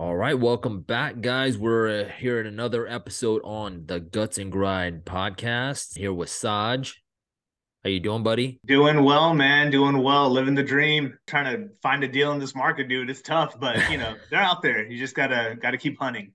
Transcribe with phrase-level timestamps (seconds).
[0.00, 1.58] All right, welcome back, guys.
[1.58, 5.98] We're uh, here at another episode on the Guts and Grind podcast.
[5.98, 7.02] Here with Saj.
[7.84, 8.60] How you doing, buddy?
[8.64, 9.70] Doing well, man.
[9.70, 10.30] Doing well.
[10.30, 11.18] Living the dream.
[11.26, 13.10] Trying to find a deal in this market, dude.
[13.10, 14.86] It's tough, but you know they're out there.
[14.86, 16.32] You just gotta gotta keep hunting.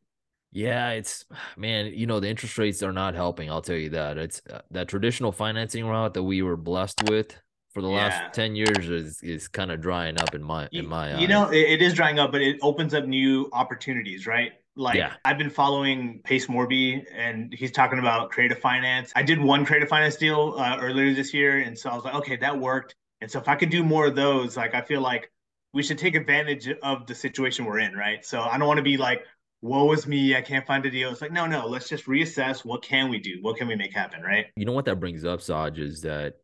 [0.51, 1.25] Yeah, it's
[1.57, 1.87] man.
[1.87, 3.49] You know the interest rates are not helping.
[3.49, 4.19] I'll tell you that.
[4.19, 7.35] It's uh, that traditional financing route that we were blessed with
[7.75, 7.95] for the yeah.
[7.95, 11.29] last 10 years is, is kind of drying up in my in my you eyes.
[11.29, 15.13] know it, it is drying up but it opens up new opportunities right like yeah.
[15.25, 19.13] I've been following Pace Morby and he's talking about creative finance.
[19.15, 22.15] I did one creative finance deal uh, earlier this year and so I was like
[22.15, 22.95] okay that worked.
[23.19, 25.29] And so if I could do more of those like I feel like
[25.73, 28.25] we should take advantage of the situation we're in, right?
[28.25, 29.25] So I don't want to be like
[29.61, 31.11] woe is me, I can't find a deal.
[31.11, 33.39] It's like no no, let's just reassess what can we do?
[33.41, 34.45] What can we make happen, right?
[34.55, 36.35] You know what that brings up Saj is that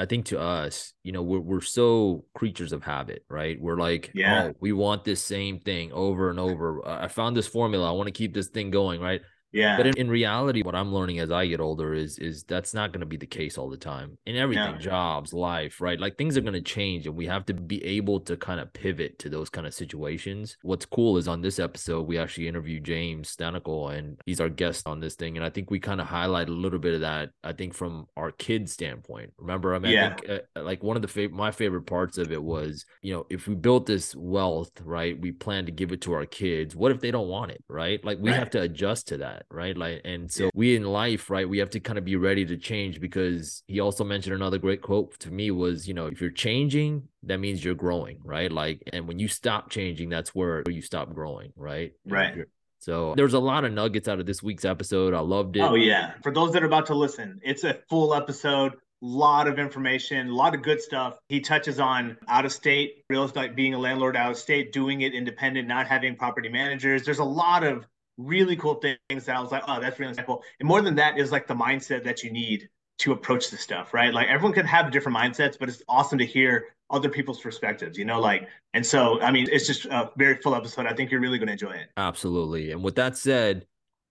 [0.00, 3.60] I think to us, you know, we're we're so creatures of habit, right?
[3.60, 6.80] We're like, yeah, oh, we want this same thing over and over.
[6.88, 7.86] I found this formula.
[7.86, 9.20] I want to keep this thing going, right?
[9.52, 9.76] Yeah.
[9.76, 12.92] But in, in reality, what I'm learning as I get older is is that's not
[12.92, 14.78] going to be the case all the time in everything, yeah.
[14.78, 15.98] jobs, life, right?
[15.98, 18.72] Like things are going to change, and we have to be able to kind of
[18.72, 20.56] pivot to those kind of situations.
[20.62, 24.86] What's cool is on this episode we actually interviewed James Thannickal, and he's our guest
[24.86, 27.30] on this thing, and I think we kind of highlight a little bit of that.
[27.42, 29.32] I think from our kids' standpoint.
[29.38, 30.06] Remember, I mean, yeah.
[30.06, 33.12] I think uh, like one of the fav- my favorite parts of it was, you
[33.12, 36.76] know, if we built this wealth, right, we plan to give it to our kids.
[36.76, 38.04] What if they don't want it, right?
[38.04, 38.38] Like we right.
[38.38, 39.76] have to adjust to that that, right?
[39.76, 40.50] Like, and so yeah.
[40.54, 43.80] we in life, right, we have to kind of be ready to change because he
[43.80, 47.64] also mentioned another great quote to me was, you know, if you're changing, that means
[47.64, 48.50] you're growing, right?
[48.50, 51.92] Like, and when you stop changing, that's where you stop growing, right?
[52.06, 52.44] Right.
[52.78, 55.12] So there's a lot of nuggets out of this week's episode.
[55.12, 55.60] I loved it.
[55.60, 56.12] Oh yeah.
[56.22, 60.34] For those that are about to listen, it's a full episode lot of information, a
[60.34, 61.18] lot of good stuff.
[61.28, 65.00] He touches on out of state real estate, being a landlord out of state, doing
[65.00, 67.04] it independent, not having property managers.
[67.04, 67.86] There's a lot of
[68.26, 70.42] really cool things that I was like, oh, that's really cool.
[70.58, 72.68] And more than that is like the mindset that you need
[72.98, 74.12] to approach this stuff, right?
[74.12, 78.04] Like everyone can have different mindsets, but it's awesome to hear other people's perspectives, you
[78.04, 80.86] know, like, and so, I mean, it's just a very full episode.
[80.86, 81.88] I think you're really going to enjoy it.
[81.96, 82.72] Absolutely.
[82.72, 83.66] And with that said,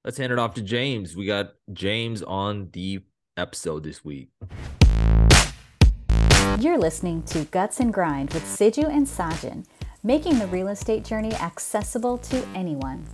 [0.05, 1.15] let's hand it off to James.
[1.15, 3.01] We got James on the
[3.37, 4.29] episode this week.
[6.59, 9.65] You're listening to Guts and Grind with Siju and Sajin,
[10.03, 13.05] making the real estate journey accessible to anyone.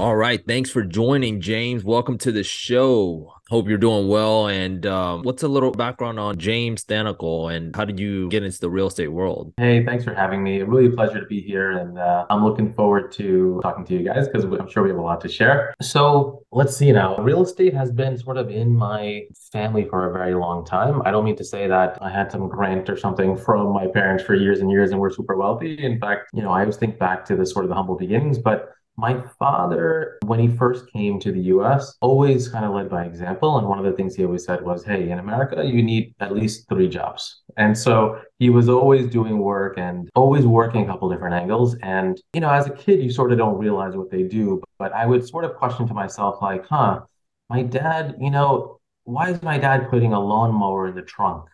[0.00, 0.42] All right.
[0.46, 1.84] Thanks for joining, James.
[1.84, 3.34] Welcome to the show.
[3.50, 4.46] Hope you're doing well.
[4.46, 8.58] And um, what's a little background on James Thannickal and how did you get into
[8.60, 9.52] the real estate world?
[9.58, 10.62] Hey, thanks for having me.
[10.62, 11.72] Really a pleasure to be here.
[11.72, 14.98] And uh, I'm looking forward to talking to you guys because I'm sure we have
[14.98, 15.74] a lot to share.
[15.82, 17.18] So let's see now.
[17.18, 21.02] Real estate has been sort of in my family for a very long time.
[21.04, 24.24] I don't mean to say that I had some grant or something from my parents
[24.24, 25.74] for years and years and we're super wealthy.
[25.84, 28.38] In fact, you know, I always think back to the sort of the humble beginnings,
[28.38, 33.04] but my father, when he first came to the US, always kind of led by
[33.04, 33.58] example.
[33.58, 36.34] And one of the things he always said was, Hey, in America, you need at
[36.34, 37.42] least three jobs.
[37.56, 41.76] And so he was always doing work and always working a couple different angles.
[41.82, 44.62] And, you know, as a kid, you sort of don't realize what they do.
[44.78, 47.00] But I would sort of question to myself, like, huh,
[47.48, 51.46] my dad, you know, why is my dad putting a lawnmower in the trunk?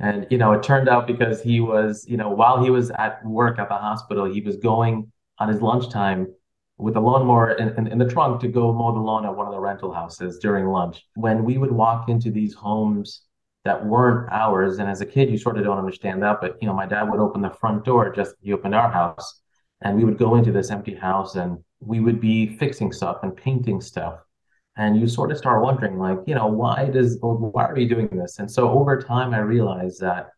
[0.00, 3.24] And, you know, it turned out because he was, you know, while he was at
[3.24, 6.28] work at the hospital, he was going on his lunchtime
[6.76, 9.46] with a lawnmower in, in, in, the trunk to go mow the lawn at one
[9.46, 11.04] of the rental houses during lunch.
[11.14, 13.22] When we would walk into these homes
[13.64, 16.66] that weren't ours, and as a kid, you sort of don't understand that, but you
[16.66, 19.42] know, my dad would open the front door just he opened our house,
[19.82, 23.36] and we would go into this empty house and we would be fixing stuff and
[23.36, 24.20] painting stuff.
[24.76, 28.08] And you sort of start wondering, like, you know, why does why are we doing
[28.08, 28.40] this?
[28.40, 30.30] And so over time, I realized that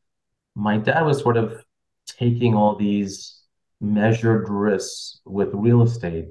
[0.54, 1.64] my dad was sort of
[2.06, 3.35] taking all these
[3.80, 6.26] measured risks with real estate.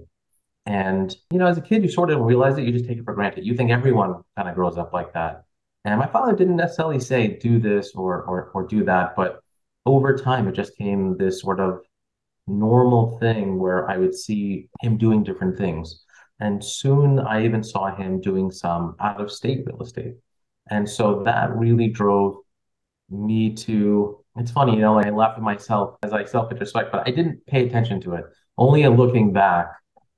[0.66, 3.06] And, you know, as a kid, you sort of realize it, you just take it
[3.06, 3.46] for granted.
[3.46, 5.44] You think everyone kind of grows up like that.
[5.84, 9.16] And my father didn't necessarily say, do this or, or, or do that.
[9.16, 9.42] But
[9.86, 11.82] over time, it just came this sort of
[12.48, 16.04] normal thing where I would see him doing different things.
[16.40, 20.16] And soon I even saw him doing some out of state real estate.
[20.70, 22.38] And so that really drove
[23.10, 27.08] me to it's funny, you know, I laugh at myself as I self introspect, but
[27.08, 28.26] I didn't pay attention to it.
[28.58, 29.72] Only in looking back,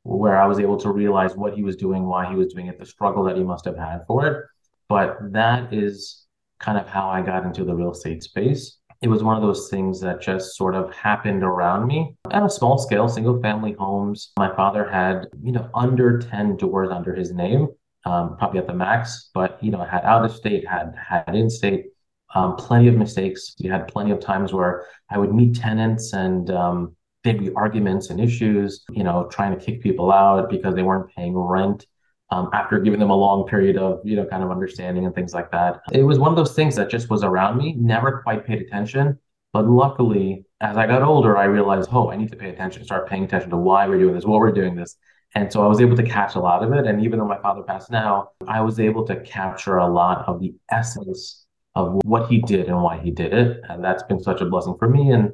[0.04, 2.80] where I was able to realize what he was doing, why he was doing it,
[2.80, 4.46] the struggle that he must have had for it.
[4.88, 6.26] But that is
[6.60, 8.78] kind of how I got into the real estate space.
[9.02, 12.50] It was one of those things that just sort of happened around me at a
[12.50, 14.32] small scale, single family homes.
[14.40, 17.68] My father had, you know, under 10 doors under his name,
[18.06, 21.50] um, probably at the max, but, you know, had out of state, had, had in
[21.50, 21.88] state
[22.36, 23.56] um, plenty of mistakes.
[23.62, 28.10] We had plenty of times where I would meet tenants and um, there'd be arguments
[28.10, 31.86] and issues, you know, trying to kick people out because they weren't paying rent.
[32.30, 35.34] Um, after giving them a long period of, you know, kind of understanding and things
[35.34, 35.80] like that.
[35.94, 39.18] It was one of those things that just was around me, never quite paid attention.
[39.54, 43.08] But luckily, as I got older, I realized, oh, I need to pay attention, start
[43.08, 44.98] paying attention to why we're doing this, what we're doing this.
[45.36, 46.86] And so I was able to catch a lot of it.
[46.86, 50.42] And even though my father passed now, I was able to capture a lot of
[50.42, 51.47] the essence
[51.78, 53.62] of what he did and why he did it.
[53.70, 55.12] And that's been such a blessing for me.
[55.12, 55.32] And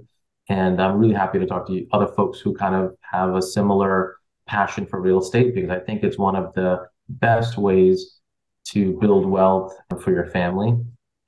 [0.50, 3.42] and I'm really happy to talk to you, other folks who kind of have a
[3.42, 8.20] similar passion for real estate because I think it's one of the best ways
[8.66, 10.76] to build wealth for your family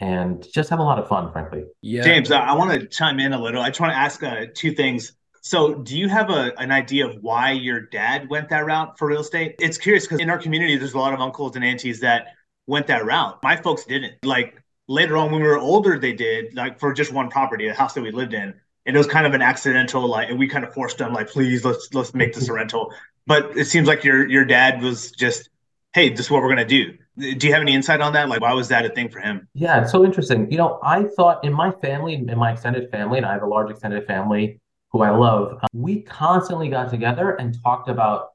[0.02, 1.64] and just have a lot of fun, frankly.
[1.82, 2.04] Yeah.
[2.04, 3.62] James, I, I want to chime in a little.
[3.62, 5.14] I just want to ask uh, two things.
[5.42, 9.08] So, do you have a, an idea of why your dad went that route for
[9.08, 9.56] real estate?
[9.60, 12.34] It's curious because in our community, there's a lot of uncles and aunties that
[12.68, 13.40] went that route.
[13.44, 14.16] My folks didn't.
[14.26, 17.74] Like later on, when we were older, they did, like for just one property, a
[17.74, 18.54] house that we lived in.
[18.88, 21.28] And it was kind of an accidental, like, and we kind of forced them, like,
[21.28, 22.94] please, let's let's make this a rental.
[23.26, 25.50] But it seems like your your dad was just,
[25.94, 26.94] hey, this is what we're gonna do.
[27.18, 28.30] Do you have any insight on that?
[28.30, 29.48] Like, why was that a thing for him?
[29.54, 30.52] Yeah, it's so interesting.
[30.52, 33.48] You know, I thought in my family, in my extended family, and I have a
[33.48, 34.60] large extended family
[34.92, 38.30] who I love, um, we constantly got together and talked about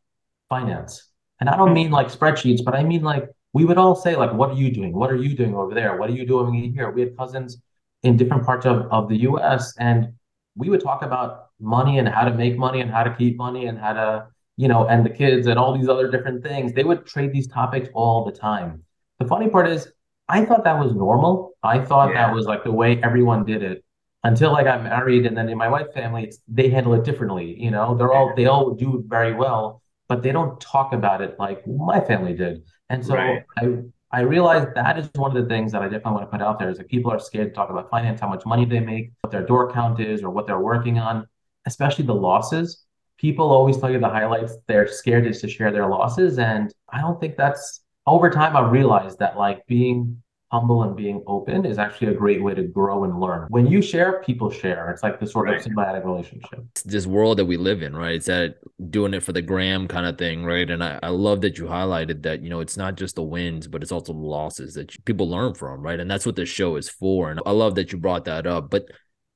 [0.49, 1.06] finance.
[1.41, 4.32] And I don't mean like spreadsheets, but I mean like we would all say like,
[4.32, 4.93] "What are you doing?
[4.93, 5.97] What are you doing over there?
[5.97, 7.58] What are you doing here?" We had cousins
[8.02, 9.75] in different parts of, of the U.S.
[9.79, 10.12] and
[10.56, 13.67] we would talk about money and how to make money and how to keep money
[13.67, 14.26] and how to
[14.56, 16.73] you know and the kids and all these other different things.
[16.73, 18.85] They would trade these topics all the time.
[19.19, 19.93] The funny part is,
[20.29, 21.53] I thought that was normal.
[21.62, 22.26] I thought yeah.
[22.26, 23.85] that was like the way everyone did it
[24.23, 27.56] until I got married, and then in my wife's family, they handle it differently.
[27.58, 31.37] You know, they're all they all do very well, but they don't talk about it
[31.38, 32.62] like my family did.
[32.90, 33.44] And so right.
[33.56, 33.78] I
[34.12, 36.58] I realized that is one of the things that I definitely want to put out
[36.58, 39.12] there is that people are scared to talk about finance, how much money they make,
[39.20, 41.28] what their door count is, or what they're working on,
[41.66, 42.84] especially the losses.
[43.19, 44.56] People always tell you the highlights.
[44.66, 48.56] They're scared just to share their losses, and I don't think that's over time.
[48.56, 50.20] I've realized that like being
[50.50, 53.47] humble and being open is actually a great way to grow and learn.
[53.50, 54.91] When you share, people share.
[54.91, 55.58] It's like the sort right.
[55.58, 56.64] of symbiotic relationship.
[56.73, 58.17] It's this world that we live in, right?
[58.17, 58.56] It's that
[58.91, 60.69] doing it for the gram kind of thing, right?
[60.69, 63.69] And I, I love that you highlighted that, you know, it's not just the wins,
[63.69, 66.00] but it's also the losses that people learn from, right?
[66.00, 67.31] And that's what this show is for.
[67.31, 68.70] And I love that you brought that up.
[68.70, 68.87] But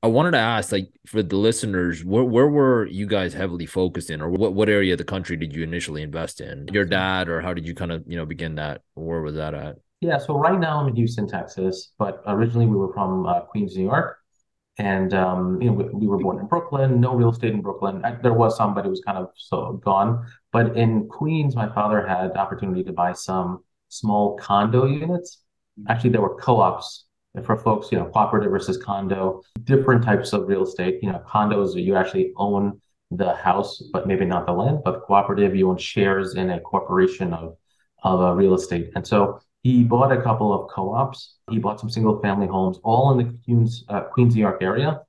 [0.03, 4.11] I wanted to ask, like, for the listeners, where, where were you guys heavily focused
[4.11, 6.69] in, or what, what area of the country did you initially invest in?
[6.73, 8.83] Your dad, or how did you kind of, you know, begin that?
[8.95, 9.77] Where was that at?
[10.01, 13.77] Yeah, so right now I'm in Houston, Texas, but originally we were from uh, Queens,
[13.77, 14.19] New York,
[14.77, 17.01] and um, you know we, we, were born in Brooklyn.
[17.01, 18.05] No real estate in Brooklyn.
[18.05, 20.27] I, there was some, but it was kind of so gone.
[20.53, 25.43] But in Queens, my father had opportunity to buy some small condo units.
[25.89, 27.07] Actually, there were co-ops
[27.45, 30.99] for folks, you know, cooperative versus condo, different types of real estate.
[31.03, 32.81] You know, condos you actually own
[33.11, 34.81] the house, but maybe not the land.
[34.85, 37.57] But cooperative, you own shares in a corporation of
[38.03, 38.91] of a real estate.
[38.95, 41.37] And so he bought a couple of co-ops.
[41.51, 45.01] He bought some single-family homes, all in the Queens, uh, Queens, New York area.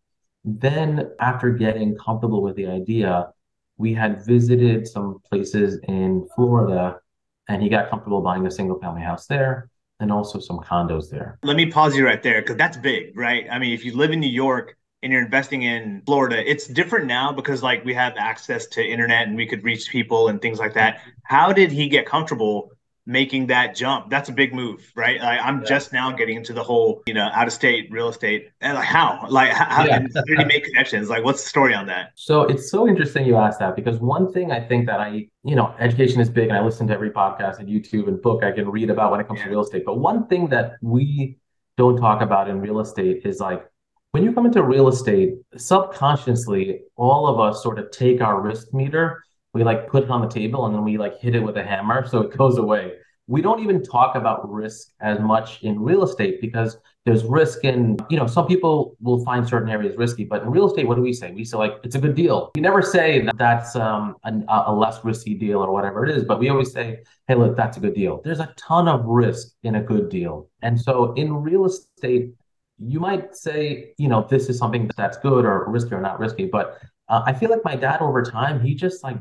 [0.46, 3.32] Then, after getting comfortable with the idea,
[3.78, 7.02] we had visited some places in Florida,
[7.50, 9.70] and he got comfortable buying a single-family house there,
[10.00, 11.38] and also some condos there.
[11.44, 13.46] Let me pause you right there because that's big, right?
[13.52, 17.08] I mean, if you live in New York and you're investing in Florida, it's different
[17.08, 20.60] now because like we have access to internet and we could reach people and things
[20.60, 21.02] like that.
[21.24, 22.72] How did he get comfortable
[23.06, 24.10] making that jump.
[24.10, 25.20] That's a big move, right?
[25.22, 25.66] Like, I'm yeah.
[25.66, 28.50] just now getting into the whole, you know, out of state real estate.
[28.62, 29.28] And like how?
[29.30, 30.00] Like how yeah.
[30.00, 31.10] did you make connections?
[31.10, 32.12] Like what's the story on that?
[32.16, 35.56] So it's so interesting you asked that because one thing I think that I, you
[35.56, 38.52] know, education is big and I listen to every podcast and YouTube and book I
[38.52, 39.46] can read about when it comes yeah.
[39.46, 39.84] to real estate.
[39.86, 41.38] But one thing that we
[41.78, 43.66] don't talk about in real estate is like
[44.12, 48.74] when you come into real estate, subconsciously, all of us sort of take our risk
[48.74, 49.22] meter
[49.56, 51.64] we like put it on the table and then we like hit it with a
[51.64, 52.94] hammer so it goes away.
[53.28, 57.98] We don't even talk about risk as much in real estate because there's risk in
[58.10, 61.02] you know some people will find certain areas risky but in real estate what do
[61.02, 61.32] we say?
[61.32, 62.52] We say like it's a good deal.
[62.54, 66.26] We never say that that's um, a, a less risky deal or whatever it is
[66.26, 68.22] but we always say hey look that's a good deal.
[68.26, 70.50] There's a ton of risk in a good deal.
[70.62, 72.34] And so in real estate
[72.78, 76.46] you might say you know this is something that's good or risky or not risky
[76.46, 79.18] but uh, i feel like my dad over time he just like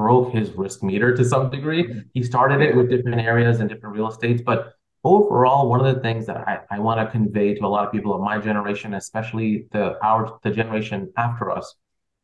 [0.00, 1.84] broke his risk meter to some degree.
[1.84, 2.00] Mm-hmm.
[2.14, 4.58] He started it with different areas and different real estates, but
[5.04, 7.92] overall, one of the things that I, I want to convey to a lot of
[7.92, 11.66] people of my generation, especially the our the generation after us,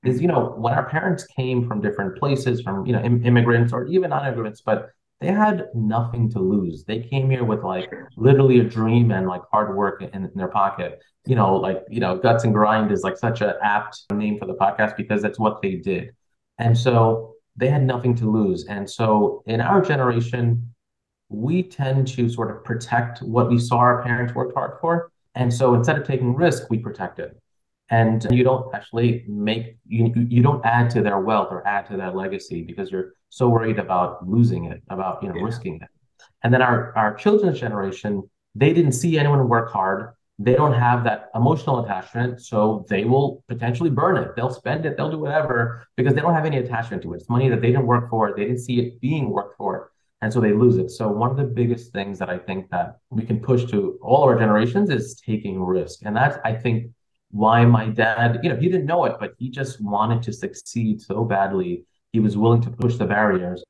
[0.05, 3.73] is you know when our parents came from different places, from you know Im- immigrants
[3.73, 4.79] or even non-immigrants, but
[5.21, 6.85] they had nothing to lose.
[6.85, 10.53] They came here with like literally a dream and like hard work in, in their
[10.63, 11.01] pocket.
[11.27, 14.47] You know, like, you know, Guts and Grind is like such an apt name for
[14.47, 16.11] the podcast because that's what they did.
[16.59, 18.67] And so they had nothing to lose.
[18.67, 20.75] And so in our generation,
[21.29, 25.11] we tend to sort of protect what we saw our parents worked hard for.
[25.35, 27.41] And so instead of taking risk, we protect it.
[27.91, 31.97] And you don't actually make you you don't add to their wealth or add to
[31.97, 35.45] their legacy because you're so worried about losing it, about you know yeah.
[35.45, 35.89] risking it.
[36.43, 40.15] And then our our children's generation, they didn't see anyone work hard.
[40.39, 44.37] They don't have that emotional attachment, so they will potentially burn it.
[44.37, 47.17] They'll spend it, they'll do whatever because they don't have any attachment to it.
[47.17, 48.35] It's money that they didn't work for.
[48.37, 50.91] They didn't see it being worked for and so they lose it.
[50.91, 54.25] So one of the biggest things that I think that we can push to all
[54.25, 56.91] our generations is taking risk, and that's I think
[57.31, 61.01] why my dad, you know, he didn't know it, but he just wanted to succeed
[61.03, 61.85] so badly.
[62.13, 63.63] He was willing to push the barriers,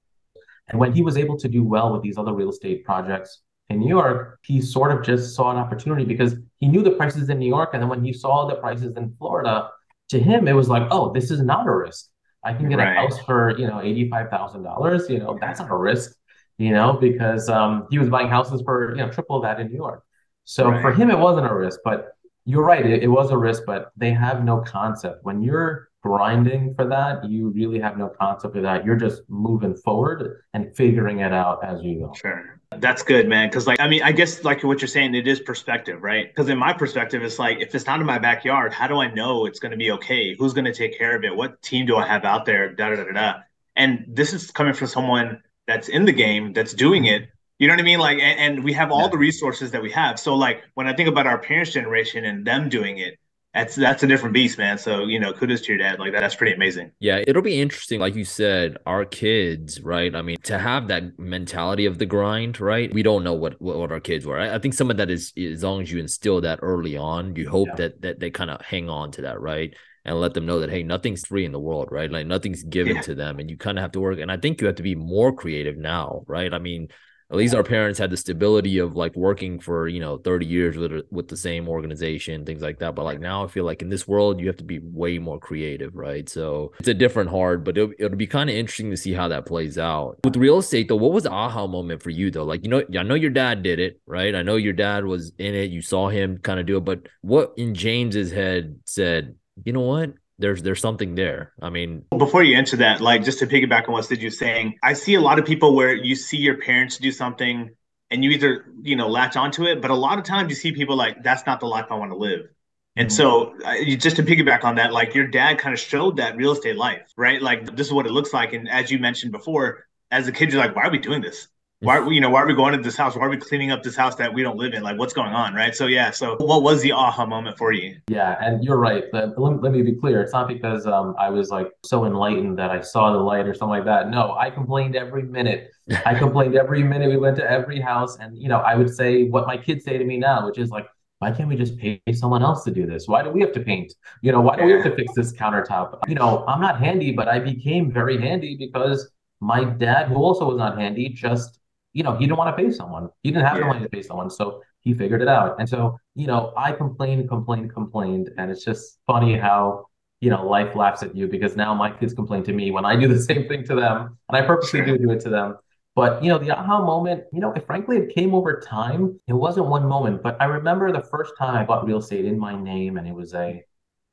[0.69, 3.81] and when he was able to do well with these other real estate projects in
[3.81, 7.39] New York, he sort of just saw an opportunity because he knew the prices in
[7.39, 9.71] New York, and then when he saw the prices in Florida,
[10.11, 12.07] to him it was like, oh, this is not a risk.
[12.45, 12.97] I can get right.
[12.97, 15.09] a house for you know eighty five thousand dollars.
[15.11, 16.13] You know that's not a risk
[16.59, 19.77] you know, because um, he was buying houses for you know triple that in New
[19.77, 20.03] York.
[20.45, 20.81] So right.
[20.81, 21.81] for him, it wasn't a risk.
[21.85, 22.16] But
[22.47, 23.65] you're right, it, it was a risk.
[23.67, 27.29] But they have no concept when you're grinding for that.
[27.29, 28.85] You really have no concept of that.
[28.85, 32.13] You're just moving forward and figuring it out as you go.
[32.15, 32.61] Sure.
[32.79, 33.51] That's good, man.
[33.51, 36.35] Cause like, I mean, I guess like what you're saying, it is perspective, right?
[36.35, 39.13] Cause in my perspective, it's like, if it's not in my backyard, how do I
[39.13, 40.37] know it's going to be okay?
[40.39, 41.35] Who's going to take care of it?
[41.35, 42.73] What team do I have out there?
[42.73, 43.35] Da, da, da, da.
[43.75, 47.75] And this is coming from someone that's in the game that's doing it you know
[47.75, 47.99] what i mean?
[47.99, 49.09] Like and, and we have all yeah.
[49.09, 50.19] the resources that we have.
[50.19, 53.19] So like when i think about our parents generation and them doing it
[53.57, 54.77] that's that's a different beast man.
[54.77, 55.99] So you know kudos to your dad.
[55.99, 56.93] Like that, that's pretty amazing.
[57.01, 60.15] Yeah it'll be interesting like you said our kids right?
[60.15, 62.93] I mean to have that mentality of the grind right?
[62.93, 64.39] We don't know what what, what our kids were.
[64.39, 67.35] I, I, think some of that is as long as you instill that early on
[67.35, 67.75] you hope yeah.
[67.77, 69.75] that that they kind of hang on to that right?
[70.05, 72.13] And let them know that hey nothing's free in the world right?
[72.13, 73.03] Like nothing's given yeah.
[73.03, 74.83] to them and you kind of have to work and i think you have to
[74.83, 76.53] be more creative now right?
[76.53, 76.89] I mean
[77.31, 80.77] at least our parents had the stability of like working for you know 30 years
[80.77, 83.89] with with the same organization things like that but like now i feel like in
[83.89, 86.29] this world you have to be way more creative right?
[86.29, 89.29] So it's a different hard but it'll, it'll be kind of interesting to see how
[89.29, 90.19] that plays out.
[90.25, 92.45] With real estate though what was the aha moment for you though?
[92.45, 94.35] Like you know i know your dad did it right?
[94.35, 97.07] I know your dad was in it you saw him kind of do it but
[97.23, 100.13] what in james's head said you know what?
[100.39, 101.53] There's there's something there.
[101.63, 104.93] I mean, before you answer that, like just to piggyback on what Siju saying, I
[104.93, 107.71] see a lot of people where you see your parents do something
[108.11, 110.73] and you either you know latch onto it, but a lot of times you see
[110.73, 112.49] people like that's not the life I want to live.
[112.97, 113.17] And mm-hmm.
[113.17, 116.77] so, just to piggyback on that, like your dad kind of showed that real estate
[116.77, 117.41] life, right?
[117.41, 118.53] Like this is what it looks like.
[118.53, 121.49] And as you mentioned before, as a kid, you're like, why are we doing this?
[121.81, 123.17] Why are we, you know, why are we going to this house?
[123.17, 124.83] Why are we cleaning up this house that we don't live in?
[124.83, 125.75] Like, what's going on, right?
[125.75, 126.11] So, yeah.
[126.11, 127.97] So, what was the aha moment for you?
[128.09, 129.05] Yeah, and you're right.
[129.13, 130.23] but Let, let me be clear.
[130.23, 133.53] It's not because um, I was like so enlightened that I saw the light or
[133.53, 134.09] something like that.
[134.09, 135.71] No, I complained every minute.
[136.07, 137.11] I complained every minute.
[137.11, 139.99] We went to every house, and you know, I would say what my kids say
[139.99, 140.87] to me now, which is like,
[141.19, 143.07] why can't we just pay someone else to do this?
[143.07, 143.93] Why do we have to paint?
[144.23, 145.99] You know, why do we have to fix this countertop?
[146.09, 150.47] You know, I'm not handy, but I became very handy because my dad, who also
[150.47, 151.59] was not handy, just
[151.97, 153.09] you know, he didn't want to pay someone.
[153.23, 153.63] He didn't have yeah.
[153.63, 154.29] the money to pay someone.
[154.29, 155.59] So he figured it out.
[155.59, 158.29] And so, you know, I complained, complained, complained.
[158.37, 159.87] And it's just funny how,
[160.21, 162.97] you know, life laughs at you because now my kids complain to me when I
[162.97, 164.19] do the same thing to them.
[164.29, 165.57] And I purposely do do it to them.
[165.95, 169.19] But, you know, the aha moment, you know, frankly, it came over time.
[169.27, 172.39] It wasn't one moment, but I remember the first time I bought real estate in
[172.39, 173.65] my name and it was a,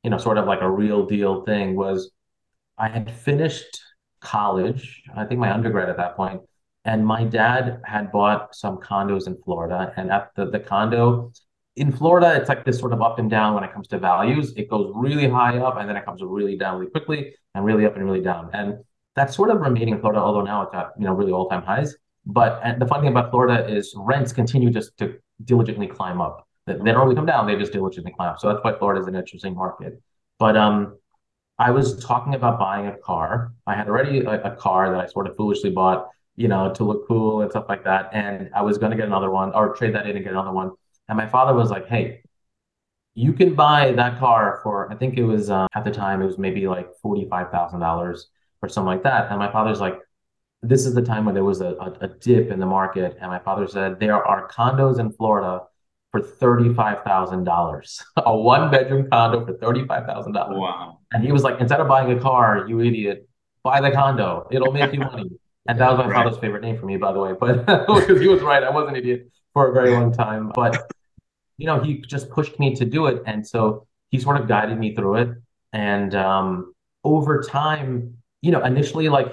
[0.03, 2.11] you know, sort of like a real deal thing was
[2.77, 3.81] I had finished
[4.21, 6.39] college, I think my undergrad at that point
[6.85, 9.93] and my dad had bought some condos in Florida.
[9.95, 11.31] And at the, the condo
[11.75, 14.53] in Florida, it's like this sort of up and down when it comes to values.
[14.57, 17.85] It goes really high up and then it comes really down really quickly and really
[17.85, 18.49] up and really down.
[18.53, 18.79] And
[19.15, 21.95] that's sort of remaining in Florida, although now it's at you know really all-time highs.
[22.25, 26.47] But and the funny thing about Florida is rents continue just to diligently climb up.
[26.65, 28.39] They don't really come down; they just diligently climb up.
[28.39, 30.01] So that's why Florida is an interesting market.
[30.39, 30.97] But um,
[31.59, 33.53] I was talking about buying a car.
[33.67, 36.83] I had already a, a car that I sort of foolishly bought you know, to
[36.83, 38.09] look cool and stuff like that.
[38.13, 40.51] And I was going to get another one or trade that in and get another
[40.51, 40.71] one.
[41.07, 42.23] And my father was like, hey,
[43.15, 46.25] you can buy that car for, I think it was uh, at the time, it
[46.25, 48.23] was maybe like $45,000
[48.61, 49.29] or something like that.
[49.29, 49.99] And my father's like,
[50.63, 53.17] this is the time when there was a, a, a dip in the market.
[53.19, 55.63] And my father said, there are condos in Florida
[56.11, 60.33] for $35,000, a one bedroom condo for $35,000.
[60.57, 60.99] Wow.
[61.11, 63.27] And he was like, instead of buying a car, you idiot,
[63.61, 64.47] buy the condo.
[64.51, 65.29] It'll make you money
[65.67, 66.23] And that was my right.
[66.23, 67.33] father's favorite name for me, by the way.
[67.39, 70.51] But because he was right, I was an idiot for a very long time.
[70.53, 70.91] But
[71.57, 74.77] you know, he just pushed me to do it, and so he sort of guided
[74.77, 75.29] me through it.
[75.71, 79.31] And um, over time, you know, initially, like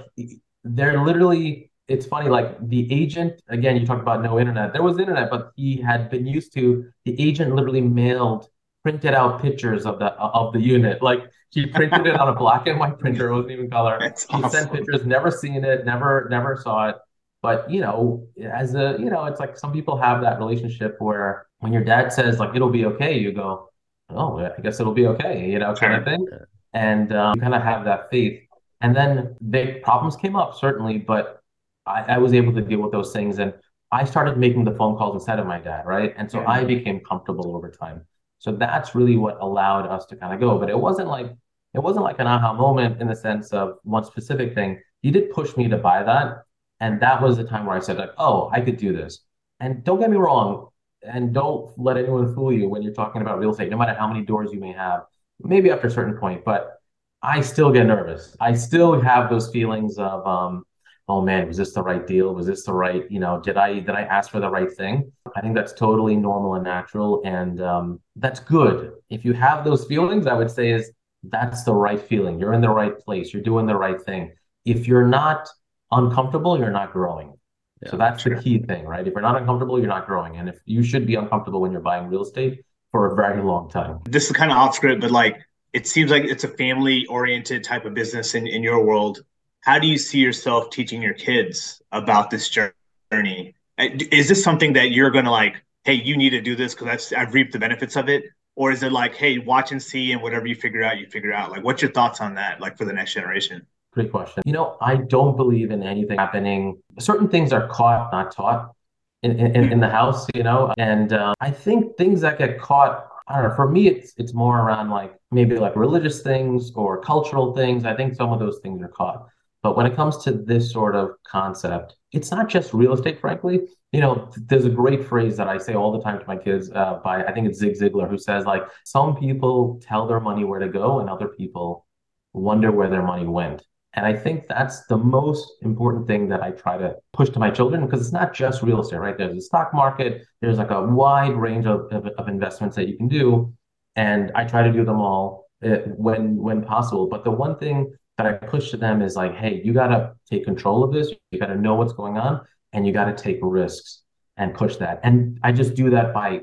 [0.65, 1.67] they're literally.
[1.89, 3.43] It's funny, like the agent.
[3.49, 4.73] Again, you talked about no internet.
[4.73, 8.49] There was internet, but he had been used to the agent literally mailed
[8.83, 11.03] printed out pictures of the of the unit.
[11.03, 13.29] Like he printed it on a black and white printer.
[13.29, 13.99] It wasn't even color.
[14.01, 14.51] That's he awesome.
[14.51, 15.05] sent pictures.
[15.05, 15.85] Never seen it.
[15.85, 16.97] Never never saw it.
[17.43, 21.47] But you know, as a you know, it's like some people have that relationship where
[21.59, 23.71] when your dad says like it'll be okay, you go,
[24.11, 26.27] oh, I guess it'll be okay, you know, kind of thing.
[26.73, 28.41] And um, you kind of have that faith.
[28.83, 31.43] And then big problems came up certainly, but
[31.85, 33.53] I, I was able to deal with those things and.
[33.93, 36.15] I started making the phone calls instead of my dad, right?
[36.17, 36.49] And so yeah.
[36.49, 38.07] I became comfortable over time.
[38.41, 40.59] So that's really what allowed us to kind of go.
[40.59, 41.29] But it wasn't like
[41.73, 44.81] it wasn't like an aha moment in the sense of one specific thing.
[45.03, 46.43] He did push me to buy that.
[46.81, 49.21] And that was the time where I said, like, oh, I could do this.
[49.61, 50.69] And don't get me wrong,
[51.03, 54.09] and don't let anyone fool you when you're talking about real estate, no matter how
[54.09, 55.03] many doors you may have,
[55.39, 56.81] maybe after a certain point, but
[57.23, 58.37] I still get nervous.
[58.41, 60.65] I still have those feelings of um,
[61.11, 62.33] oh man, was this the right deal?
[62.35, 65.11] Was this the right, you know, did I did I ask for the right thing?
[65.37, 68.93] I think that's totally normal and natural, and um, that's good.
[69.17, 70.93] If you have those feelings, I would say is
[71.25, 72.39] that's the right feeling.
[72.39, 73.33] You're in the right place.
[73.33, 74.33] You're doing the right thing.
[74.65, 75.49] If you're not
[75.91, 77.35] uncomfortable, you're not growing.
[77.83, 78.37] Yeah, so that's sure.
[78.37, 79.07] the key thing, right?
[79.07, 80.37] If you're not uncomfortable, you're not growing.
[80.37, 82.63] And if you should be uncomfortable when you're buying real estate
[82.93, 83.99] for a very long time.
[84.05, 85.37] This is kind of off script, but like
[85.73, 89.21] it seems like it's a family oriented type of business in, in your world
[89.61, 93.55] how do you see yourself teaching your kids about this journey?
[93.79, 96.75] Uh, is this something that you're going to like, hey, you need to do this
[96.75, 98.25] because I've reaped the benefits of it?
[98.57, 101.33] Or is it like, hey, watch and see, and whatever you figure out, you figure
[101.33, 101.51] out?
[101.51, 103.67] Like, what's your thoughts on that, like for the next generation?
[103.93, 104.43] Great question.
[104.45, 106.83] You know, I don't believe in anything happening.
[106.99, 108.75] Certain things are caught, not taught
[109.23, 110.75] in, in, in the house, you know?
[110.79, 113.55] And uh, I think things that get caught I don't know.
[113.55, 117.85] For me, it's it's more around like maybe like religious things or cultural things.
[117.85, 119.29] I think some of those things are caught.
[119.63, 123.61] But when it comes to this sort of concept, it's not just real estate, frankly.
[123.93, 126.71] You know, there's a great phrase that I say all the time to my kids
[126.75, 130.45] uh, by, I think it's Zig Ziglar, who says, like, some people tell their money
[130.45, 131.87] where to go and other people
[132.33, 133.63] wonder where their money went.
[133.95, 137.51] And I think that's the most important thing that I try to push to my
[137.51, 139.19] children because it's not just real estate, right?
[139.19, 142.97] There's a stock market, there's like a wide range of, of, of investments that you
[142.97, 143.53] can do.
[143.97, 147.09] And I try to do them all uh, when when possible.
[147.09, 150.13] But the one thing that I push to them is like, hey, you got to
[150.31, 151.11] take control of this.
[151.31, 154.03] You got to know what's going on and you got to take risks
[154.37, 155.01] and push that.
[155.03, 156.43] And I just do that by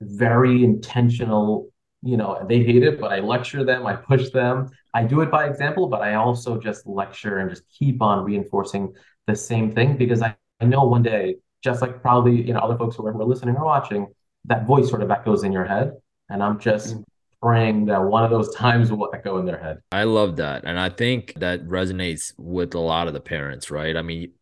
[0.00, 1.68] very intentional,
[2.02, 4.70] you know, they hate it, but I lecture them, I push them.
[4.94, 8.94] I do it by example, but I also just lecture and just keep on reinforcing
[9.26, 12.78] the same thing because I, I know one day, just like probably, you know, other
[12.78, 14.06] folks who are listening or watching,
[14.44, 15.94] that voice sort of echoes in your head.
[16.28, 17.04] And I'm just mm.
[17.42, 19.78] Praying that one of those times will echo in their head.
[19.92, 20.64] I love that.
[20.64, 23.96] And I think that resonates with a lot of the parents, right?
[23.96, 24.32] I mean,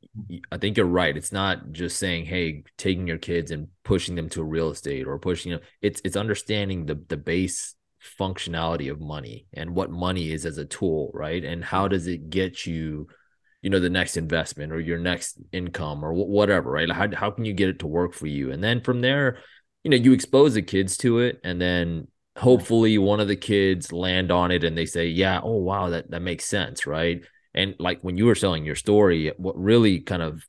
[0.53, 1.17] I think you're right.
[1.17, 5.19] It's not just saying, "Hey, taking your kids and pushing them to real estate or
[5.19, 7.75] pushing them." It's it's understanding the the base
[8.19, 11.45] functionality of money and what money is as a tool, right?
[11.45, 13.09] And how does it get you,
[13.63, 16.91] you know, the next investment or your next income or whatever, right?
[16.91, 18.53] How how can you get it to work for you?
[18.53, 19.39] And then from there,
[19.83, 23.93] you know, you expose the kids to it, and then hopefully one of the kids
[23.93, 27.25] land on it and they say, yeah, oh wow, that that makes sense, right?
[27.55, 30.47] And like when you were selling your story, what really kind of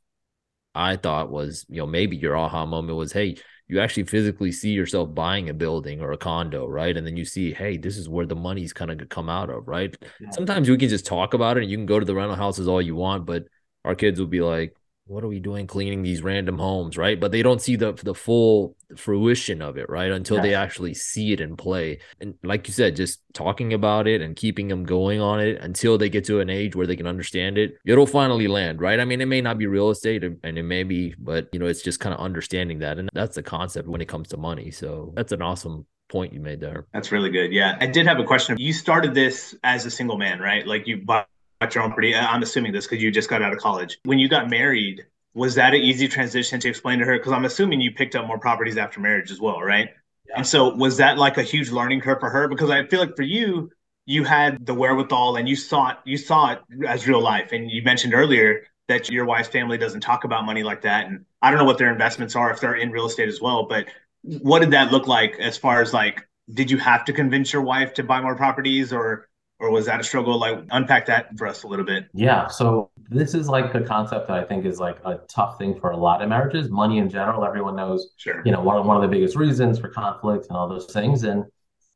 [0.74, 4.72] I thought was, you know, maybe your aha moment was, hey, you actually physically see
[4.72, 6.96] yourself buying a building or a condo, right?
[6.96, 9.68] And then you see, hey, this is where the money's kind of come out of,
[9.68, 9.96] right?
[10.20, 10.30] Yeah.
[10.32, 12.68] Sometimes we can just talk about it and you can go to the rental houses
[12.68, 13.46] all you want, but
[13.84, 14.76] our kids will be like,
[15.08, 17.20] what are we doing cleaning these random homes right?
[17.20, 20.44] But they don't see the the full fruition of it right until yes.
[20.44, 22.00] they actually see it in play.
[22.20, 25.98] And like you said just talking about it and keeping them going on it until
[25.98, 29.00] they get to an age where they can understand it it'll finally land right?
[29.00, 31.68] I mean it may not be real estate and it may be but you know
[31.68, 34.72] it's just kind of understanding that and that's the concept when it comes to money.
[34.72, 36.88] So that's an awesome point you made there.
[36.94, 37.52] That's really good.
[37.52, 38.58] Yeah i did have a question.
[38.58, 40.66] You started this as a single man right?
[40.66, 41.28] Like you bought
[41.74, 42.14] your own pretty.
[42.14, 43.98] Uh, I'm assuming this because you just got out of college.
[44.04, 47.18] When you got married, was that an easy transition to explain to her?
[47.18, 49.90] Because I'm assuming you picked up more properties after marriage as well, right?
[50.28, 50.36] Yeah.
[50.38, 52.48] And so was that like a huge learning curve for her?
[52.48, 53.72] Because I feel like for you,
[54.06, 57.52] you had the wherewithal and you saw it, you saw it as real life.
[57.52, 61.08] And you mentioned earlier that your wife's family doesn't talk about money like that.
[61.08, 63.66] And I don't know what their investments are if they're in real estate as well,
[63.68, 63.88] but
[64.22, 67.64] what did that look like as far as like, did you have to convince your
[67.64, 69.28] wife to buy more properties or
[69.60, 70.40] or was that a struggle?
[70.40, 72.08] Like unpack that for us a little bit.
[72.14, 72.48] Yeah.
[72.48, 75.92] So this is like a concept that I think is like a tough thing for
[75.92, 76.70] a lot of marriages.
[76.70, 78.42] Money in general, everyone knows, sure.
[78.46, 81.24] you know, one of, one of the biggest reasons for conflict and all those things.
[81.24, 81.46] And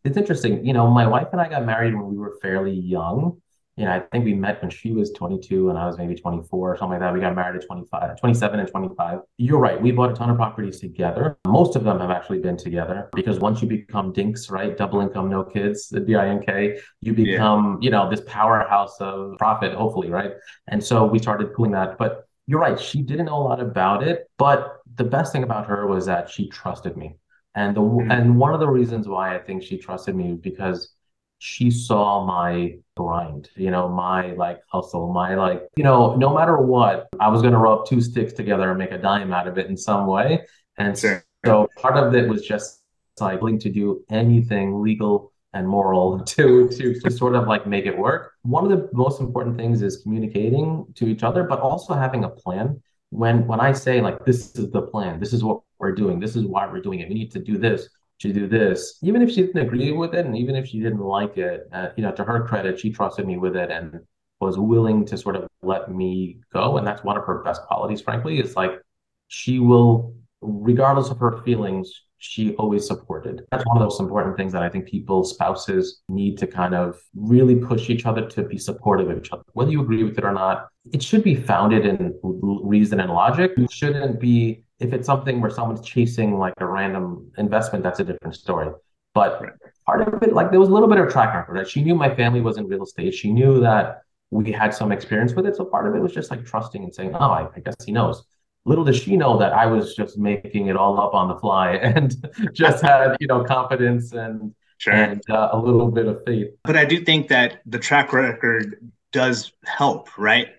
[0.04, 3.42] it's interesting, you know, my wife and I got married when we were fairly young
[3.80, 6.74] you know, I think we met when she was 22 and I was maybe 24
[6.74, 7.14] or something like that.
[7.14, 9.20] We got married at 25, 27 and 25.
[9.38, 9.82] You're right.
[9.82, 11.38] We bought a ton of properties together.
[11.48, 14.76] Most of them have actually been together because once you become dinks, right?
[14.76, 17.86] Double income, no kids, the D-I-N-K, you become, yeah.
[17.86, 20.34] you know, this powerhouse of profit, hopefully, right?
[20.68, 21.98] And so we started pulling that.
[21.98, 22.78] But you're right.
[22.78, 24.30] She didn't know a lot about it.
[24.38, 27.16] But the best thing about her was that she trusted me.
[27.56, 28.12] And the mm-hmm.
[28.12, 30.96] and one of the reasons why I think she trusted me was because
[31.40, 36.58] she saw my grind, you know, my like hustle, my like, you know, no matter
[36.58, 39.58] what, I was going to rub two sticks together and make a dime out of
[39.58, 40.46] it in some way.
[40.78, 41.24] And sure.
[41.46, 42.84] so part of it was just
[43.22, 47.86] like willing to do anything legal and moral to, to to sort of like make
[47.86, 48.34] it work.
[48.44, 52.30] One of the most important things is communicating to each other, but also having a
[52.30, 52.82] plan.
[53.12, 56.36] When when I say like this is the plan, this is what we're doing, this
[56.36, 57.08] is why we're doing it.
[57.08, 60.26] We need to do this to do this, even if she didn't agree with it,
[60.26, 63.26] and even if she didn't like it, uh, you know, to her credit, she trusted
[63.26, 64.00] me with it and
[64.42, 66.78] was willing to sort of let me go.
[66.78, 68.40] And that's one of her best qualities, frankly.
[68.40, 68.82] It's like
[69.28, 73.46] she will, regardless of her feelings, she always supported.
[73.52, 77.00] That's one of those important things that I think people, spouses, need to kind of
[77.16, 79.44] really push each other to be supportive of each other.
[79.54, 83.54] Whether you agree with it or not, it should be founded in reason and logic.
[83.56, 88.04] You shouldn't be if it's something where someone's chasing like a random investment, that's a
[88.04, 88.72] different story.
[89.14, 89.52] But right.
[89.86, 91.54] part of it, like there was a little bit of track record.
[91.54, 91.68] Right?
[91.68, 93.14] She knew my family was in real estate.
[93.14, 95.56] She knew that we had some experience with it.
[95.56, 97.92] So part of it was just like trusting and saying, "Oh, I, I guess he
[97.92, 98.24] knows."
[98.66, 101.72] Little does she know that I was just making it all up on the fly
[101.76, 102.16] and
[102.54, 104.94] just had you know confidence and sure.
[104.94, 106.50] and uh, a little bit of faith.
[106.64, 110.50] But I do think that the track record does help, right?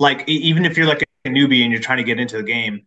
[0.00, 2.86] Like even if you're like a newbie and you're trying to get into the game,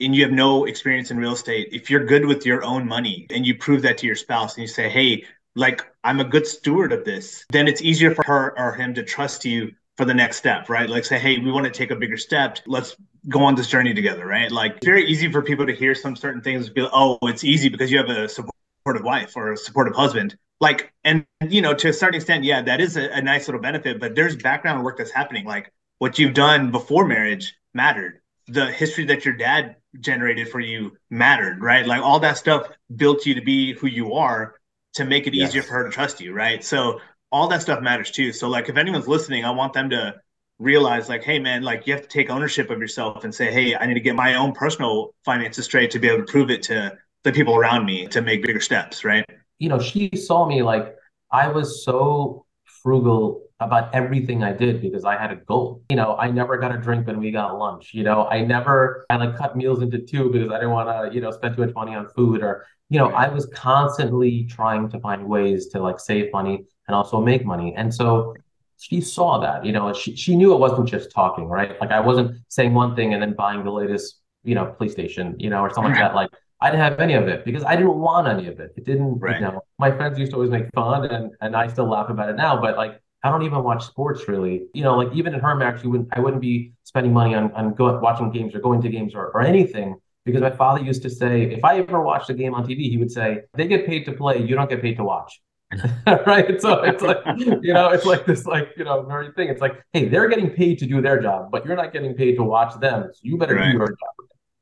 [0.00, 3.26] and you have no experience in real estate, if you're good with your own money
[3.30, 6.46] and you prove that to your spouse and you say, hey, like I'm a good
[6.46, 10.12] steward of this, then it's easier for her or him to trust you for the
[10.12, 10.88] next step, right?
[10.88, 12.58] Like say, hey, we want to take a bigger step.
[12.66, 12.96] Let's
[13.28, 14.52] go on this journey together, right?
[14.52, 17.44] Like it's very easy for people to hear some certain things be like, oh, it's
[17.44, 20.36] easy because you have a supportive wife or a supportive husband.
[20.60, 23.60] Like, and you know, to a certain extent, yeah, that is a, a nice little
[23.60, 25.46] benefit, but there's background work that's happening.
[25.46, 28.20] Like what you've done before marriage mattered.
[28.48, 31.86] The history that your dad generated for you mattered, right?
[31.86, 34.54] Like all that stuff built you to be who you are
[34.94, 35.50] to make it yes.
[35.50, 36.62] easier for her to trust you, right?
[36.64, 37.00] So
[37.32, 38.32] all that stuff matters too.
[38.32, 40.14] So like if anyone's listening, I want them to
[40.58, 43.76] realize like, hey man, like you have to take ownership of yourself and say, hey,
[43.76, 46.62] I need to get my own personal finances straight to be able to prove it
[46.64, 49.24] to the people around me to make bigger steps, right?
[49.58, 50.96] You know, she saw me like
[51.30, 55.82] I was so frugal about everything I did because I had a goal.
[55.90, 57.94] You know, I never got a drink when we got lunch.
[57.94, 61.14] You know, I never I like cut meals into two because I didn't want to,
[61.14, 64.90] you know, spend too much money on food or, you know, I was constantly trying
[64.90, 67.74] to find ways to like save money and also make money.
[67.76, 68.34] And so
[68.78, 71.80] she saw that, you know, she she knew it wasn't just talking, right?
[71.80, 75.48] Like I wasn't saying one thing and then buying the latest, you know, PlayStation, you
[75.48, 76.14] know, or something like that.
[76.14, 78.74] Like I didn't have any of it because I didn't want any of it.
[78.76, 79.36] It didn't, right.
[79.36, 82.28] you know, my friends used to always make fun and and I still laugh about
[82.28, 84.66] it now, but like I don't even watch sports really.
[84.72, 87.50] You know, like even in her match, you wouldn't I wouldn't be spending money on
[87.52, 91.02] on going watching games or going to games or, or anything because my father used
[91.02, 93.84] to say if I ever watched a game on TV, he would say they get
[93.84, 95.40] paid to play, you don't get paid to watch.
[96.06, 96.60] right.
[96.60, 99.48] So it's like you know, it's like this like you know very thing.
[99.48, 102.36] It's like hey, they're getting paid to do their job, but you're not getting paid
[102.36, 103.10] to watch them.
[103.12, 103.72] So you better right.
[103.72, 104.14] do your job.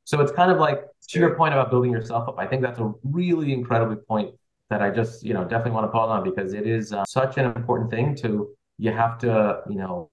[0.05, 2.39] So it's kind of like to your point about building yourself up.
[2.39, 4.33] I think that's a really incredibly point
[4.69, 7.37] that I just, you know, definitely want to pause on because it is uh, such
[7.37, 10.09] an important thing to, you have to, you know,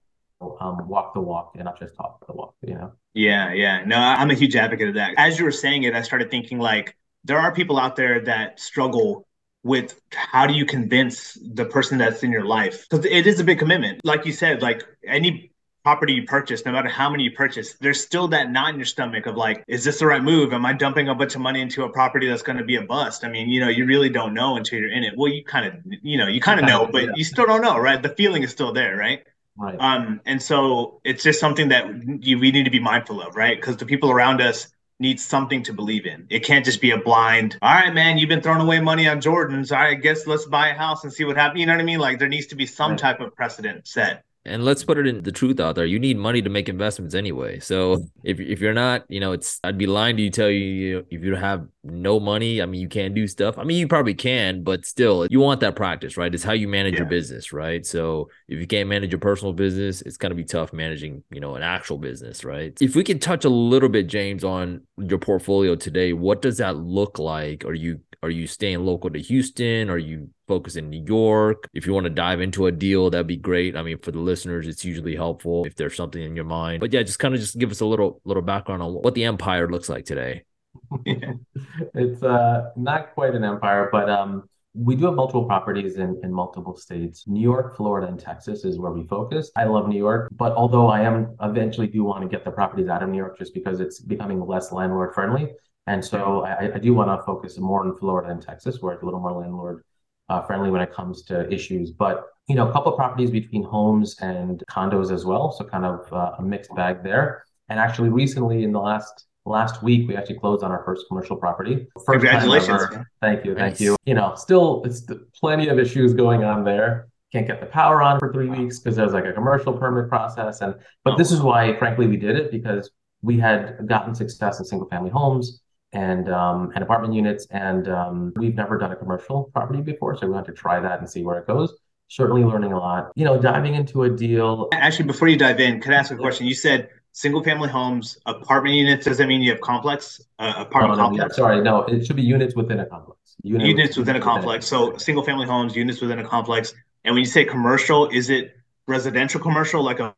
[0.61, 2.93] um, walk the walk and not just talk the walk, you know?
[3.15, 3.85] Yeah, yeah.
[3.85, 5.15] No, I'm a huge advocate of that.
[5.17, 8.59] As you were saying it, I started thinking like there are people out there that
[8.59, 9.27] struggle
[9.63, 13.45] with how do you convince the person that's in your life because it is a
[13.45, 15.52] big commitment like you said like any
[15.85, 18.87] property you purchase, no matter how many you purchase, there's still that knot in your
[18.87, 20.53] stomach of like, is this the right move?
[20.53, 22.83] Am I dumping a bunch of money into a property that's going to be a
[22.83, 23.25] bust?
[23.25, 25.15] I mean, you know, you really don't know until you're in it.
[25.17, 27.13] Well, you kind of, you know, you kind of know, but yeah.
[27.17, 28.01] you still don't know, right?
[28.01, 29.25] The feeling is still there, right?
[29.57, 29.77] Right.
[29.79, 31.87] Um, and so it's just something that
[32.25, 33.57] you, we need to be mindful of, right?
[33.57, 34.69] Because the people around us
[35.01, 36.27] need something to believe in.
[36.31, 39.21] It can't just be a blind, all right, man, you've been throwing away money on
[39.21, 39.73] Jordans.
[39.73, 41.59] I guess let's buy a house and see what happens.
[41.61, 41.99] You know what I mean?
[41.99, 43.01] Like there needs to be some right.
[43.01, 45.87] type of precedent set and let's put it in the truth out there.
[45.87, 47.61] You need money to make investments anyway.
[47.61, 51.07] So if if you're not, you know, it's I'd be lying to you tell you
[51.11, 53.59] if you have no money, I mean, you can't do stuff.
[53.59, 56.35] I mean, you probably can, but still, you want that practice, right?
[56.35, 57.01] It's how you manage yeah.
[57.01, 57.85] your business, right?
[57.87, 61.55] So if you can't manage your personal business, it's gonna be tough managing, you know,
[61.55, 62.77] an actual business, right?
[62.81, 66.77] If we could touch a little bit, James, on your portfolio today, what does that
[66.77, 67.65] look like?
[67.65, 69.91] Are you are you staying local to Houston?
[69.91, 71.69] Are you focused in New York?
[71.75, 73.77] If you want to dive into a deal, that'd be great.
[73.77, 76.81] I mean, for the listeners, it's usually helpful if there's something in your mind.
[76.81, 79.25] But yeah, just kind of just give us a little little background on what the
[79.25, 80.45] empire looks like today.
[81.05, 86.33] it's uh not quite an empire, but um we do have multiple properties in, in
[86.33, 87.25] multiple states.
[87.27, 89.51] New York, Florida, and Texas is where we focus.
[89.55, 92.89] I love New York, but although I am eventually do want to get the properties
[92.89, 95.53] out of New York just because it's becoming less landlord friendly,
[95.87, 99.03] and so I, I do want to focus more in Florida and Texas, where it's
[99.03, 99.85] a little more landlord
[100.29, 101.91] uh, friendly when it comes to issues.
[101.91, 105.85] But you know, a couple of properties between homes and condos as well, so kind
[105.85, 107.45] of uh, a mixed bag there.
[107.69, 111.37] And actually, recently in the last last week, we actually closed on our first commercial
[111.37, 111.89] property.
[112.07, 112.83] First Congratulations!
[113.21, 113.81] Thank you, thank nice.
[113.81, 113.97] you.
[114.05, 118.19] You know, still it's plenty of issues going on there can't get the power on
[118.19, 121.17] for three weeks because there's like a commercial permit process and but oh.
[121.17, 122.91] this is why frankly we did it because
[123.23, 125.62] we had gotten success in single family homes
[125.93, 127.47] and um, and apartment units.
[127.51, 130.99] And um, we've never done a commercial property before, so we want to try that
[131.01, 131.75] and see where it goes.
[132.09, 133.13] Certainly learning a lot.
[133.15, 134.69] You know, diving into a deal.
[134.73, 136.47] Actually, before you dive in, could I ask a question?
[136.47, 139.05] You said single family homes, apartment units.
[139.07, 141.33] Does that mean you have complex uh, apartment no, no, complex?
[141.33, 141.83] Yeah, sorry, no.
[141.85, 143.19] It should be units within a complex.
[143.43, 144.67] Units, units within a complex.
[144.67, 146.75] So single family homes, units within a complex.
[147.05, 150.15] And when you say commercial, is it residential commercial like a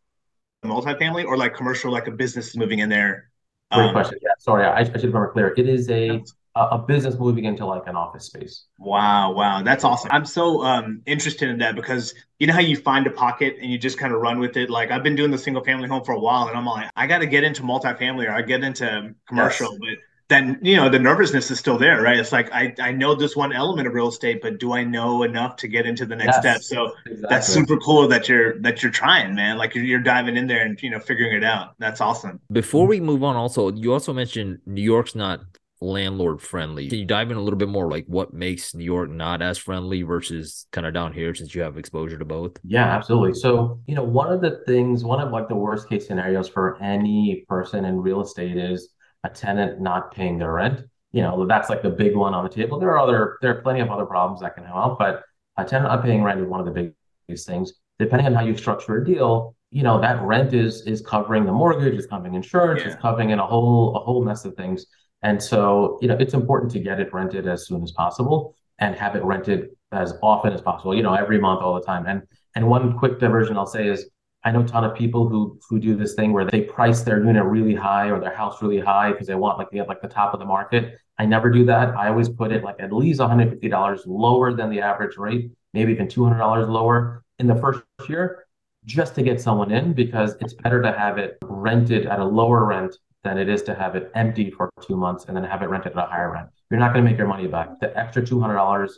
[0.64, 3.30] multifamily or like commercial like a business moving in there
[3.72, 4.18] Great um, question.
[4.22, 5.54] Yeah, sorry, I, I should remember clear.
[5.56, 6.22] It is a
[6.56, 8.66] a business moving into like an office space.
[8.78, 10.10] Wow, wow, that's awesome.
[10.12, 13.70] I'm so um, interested in that because you know how you find a pocket and
[13.70, 14.70] you just kind of run with it.
[14.70, 17.08] Like I've been doing the single family home for a while, and I'm like, I
[17.08, 19.80] got to get into multifamily or I get into commercial, yes.
[19.80, 19.98] but
[20.28, 22.18] then you know the nervousness is still there right?
[22.18, 25.22] It's like i i know this one element of real estate but do i know
[25.22, 27.26] enough to get into the next yes, step so exactly.
[27.28, 29.58] that's super cool that you're that you're trying man.
[29.58, 31.74] Like you're, you're diving in there and you know figuring it out.
[31.78, 32.40] That's awesome.
[32.50, 35.40] Before we move on also you also mentioned new york's not
[35.80, 36.88] landlord friendly.
[36.88, 39.58] Can you dive in a little bit more like what makes new york not as
[39.58, 42.52] friendly versus kind of down here since you have exposure to both?
[42.64, 43.34] Yeah absolutely.
[43.34, 46.82] So you know one of the things one of like the worst case scenarios for
[46.82, 48.93] any person in real estate is
[49.24, 50.82] a tenant not paying their rent.
[51.12, 52.78] You know, that's like the big one on the table.
[52.78, 55.22] There are other, there are plenty of other problems that can help, but
[55.56, 56.92] a tenant not paying rent is one of the
[57.26, 57.72] biggest things.
[57.98, 61.52] Depending on how you structure a deal, you know, that rent is is covering the
[61.52, 62.92] mortgage, is covering insurance, yeah.
[62.92, 64.86] it's covering in a whole a whole mess of things.
[65.22, 68.94] And so, you know, it's important to get it rented as soon as possible and
[68.94, 72.06] have it rented as often as possible, you know, every month, all the time.
[72.06, 72.22] And
[72.54, 74.10] and one quick diversion I'll say is
[74.44, 77.24] I know a ton of people who who do this thing where they price their
[77.24, 80.08] unit really high or their house really high because they want like they like the
[80.08, 80.98] top of the market.
[81.18, 81.94] I never do that.
[81.94, 86.08] I always put it like at least $150 lower than the average rate, maybe even
[86.08, 88.46] $200 lower in the first year,
[88.84, 92.64] just to get someone in because it's better to have it rented at a lower
[92.64, 95.68] rent than it is to have it empty for two months and then have it
[95.68, 96.48] rented at a higher rent.
[96.70, 97.80] You're not going to make your money back.
[97.80, 98.90] The extra $200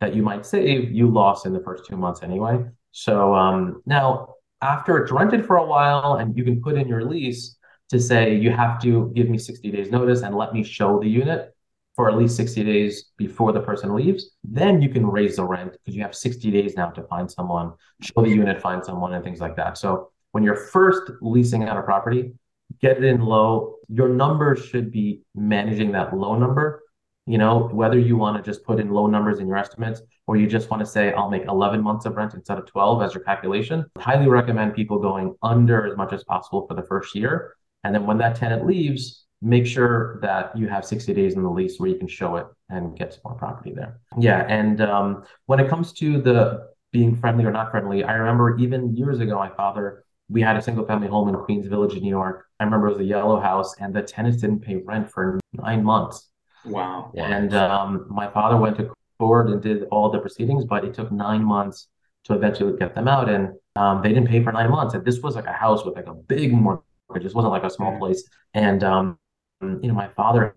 [0.00, 2.64] that you might save, you lost in the first two months anyway.
[2.92, 7.04] So um, now after it's rented for a while and you can put in your
[7.04, 7.56] lease
[7.90, 11.08] to say you have to give me 60 days notice and let me show the
[11.08, 11.54] unit
[11.96, 15.72] for at least 60 days before the person leaves then you can raise the rent
[15.72, 19.24] because you have 60 days now to find someone show the unit find someone and
[19.24, 19.78] things like that.
[19.78, 22.32] So when you're first leasing out a property
[22.80, 23.76] get it in low.
[23.88, 26.82] Your numbers should be managing that low number
[27.26, 30.36] you know whether you want to just put in low numbers in your estimates or
[30.36, 33.14] you just want to say I'll make 11 months of rent instead of 12 as
[33.14, 37.14] your calculation, I highly recommend people going under as much as possible for the first
[37.14, 37.54] year.
[37.82, 41.50] And then when that tenant leaves, make sure that you have 60 days in the
[41.50, 44.00] lease where you can show it and get some more property there.
[44.18, 44.46] Yeah.
[44.48, 48.96] And um, when it comes to the being friendly or not friendly, I remember even
[48.96, 52.08] years ago, my father, we had a single family home in Queens Village, in New
[52.08, 52.46] York.
[52.58, 55.84] I remember it was a yellow house and the tenants didn't pay rent for nine
[55.84, 56.30] months.
[56.64, 57.12] Wow.
[57.16, 61.12] And um, my father went to court and did all the proceedings, but it took
[61.12, 61.88] nine months
[62.24, 63.28] to eventually get them out.
[63.28, 64.94] And um, they didn't pay for nine months.
[64.94, 66.82] And this was like a house with like a big mortgage.
[67.22, 68.28] This wasn't like a small place.
[68.54, 69.18] And um,
[69.60, 70.54] you know, my father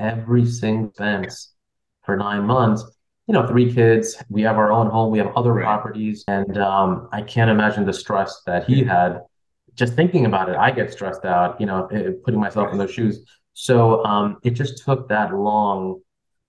[0.00, 1.52] every single cents
[2.02, 2.82] for nine months.
[3.26, 4.16] You know, three kids.
[4.28, 5.12] We have our own home.
[5.12, 5.62] We have other right.
[5.62, 9.20] properties, and um, I can't imagine the stress that he had.
[9.74, 11.60] Just thinking about it, I get stressed out.
[11.60, 12.72] You know, eh, putting myself right.
[12.72, 13.24] in those shoes.
[13.54, 16.00] So um, it just took that long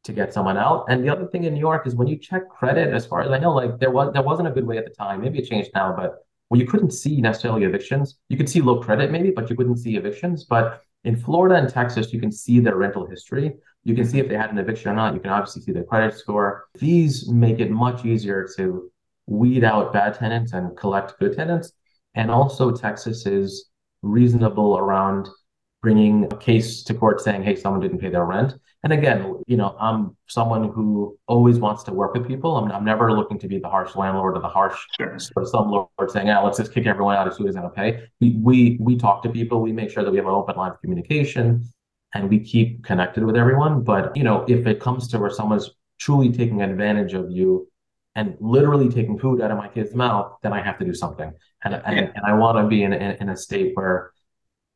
[0.03, 0.85] to get someone out.
[0.89, 3.31] And the other thing in New York is when you check credit, as far as
[3.31, 5.21] I know, like there was there wasn't a good way at the time.
[5.21, 8.17] Maybe it changed now, but where you couldn't see necessarily evictions.
[8.29, 10.43] You could see low credit maybe, but you couldn't see evictions.
[10.43, 13.53] But in Florida and Texas, you can see their rental history.
[13.83, 15.13] You can see if they had an eviction or not.
[15.13, 16.65] You can obviously see their credit score.
[16.77, 18.91] These make it much easier to
[19.27, 21.71] weed out bad tenants and collect good tenants.
[22.15, 23.69] And also, Texas is
[24.01, 25.29] reasonable around
[25.81, 28.53] bringing a case to court saying, hey, someone didn't pay their rent.
[28.83, 32.55] And again, you know, I'm someone who always wants to work with people.
[32.57, 35.17] I'm, I'm never looking to be the harsh landlord or the harsh sure.
[35.19, 37.61] sort of some lord saying, yeah, let's just kick everyone out as soon as they
[37.61, 38.07] don't pay.
[38.19, 39.61] We, we we talk to people.
[39.61, 41.67] We make sure that we have an open line of communication,
[42.13, 43.83] and we keep connected with everyone.
[43.83, 47.67] But you know, if it comes to where someone's truly taking advantage of you
[48.15, 51.31] and literally taking food out of my kid's mouth, then I have to do something.
[51.63, 54.11] And and, and I want to be in, in in a state where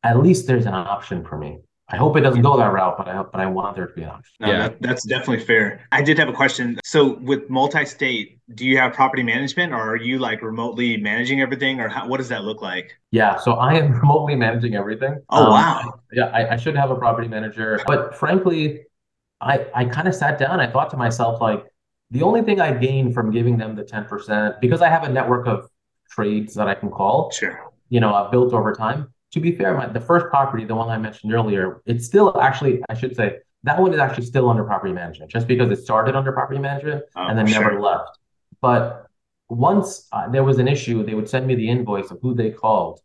[0.02, 1.60] at least there's an option for me.
[1.88, 4.02] I hope it doesn't go that route, but I but I want there to be
[4.02, 4.34] an option.
[4.40, 5.86] No, yeah, that, that's definitely fair.
[5.92, 6.80] I did have a question.
[6.84, 11.80] So with multi-state, do you have property management, or are you like remotely managing everything,
[11.80, 12.98] or how, what does that look like?
[13.12, 15.22] Yeah, so I am remotely managing everything.
[15.30, 16.00] Oh um, wow!
[16.12, 18.82] Yeah, I, I should have a property manager, but frankly,
[19.40, 20.58] I I kind of sat down.
[20.58, 21.64] I thought to myself like,
[22.10, 25.08] the only thing I gain from giving them the ten percent because I have a
[25.08, 25.70] network of
[26.10, 27.30] trades that I can call.
[27.30, 27.70] Sure.
[27.90, 30.88] You know, I've built over time to be fair, my, the first property, the one
[30.88, 34.64] I mentioned earlier, it's still actually, I should say, that one is actually still under
[34.64, 37.62] property management, just because it started under property management oh, and then sure.
[37.62, 38.18] never left.
[38.62, 39.06] But
[39.50, 42.50] once uh, there was an issue, they would send me the invoice of who they
[42.50, 43.00] called.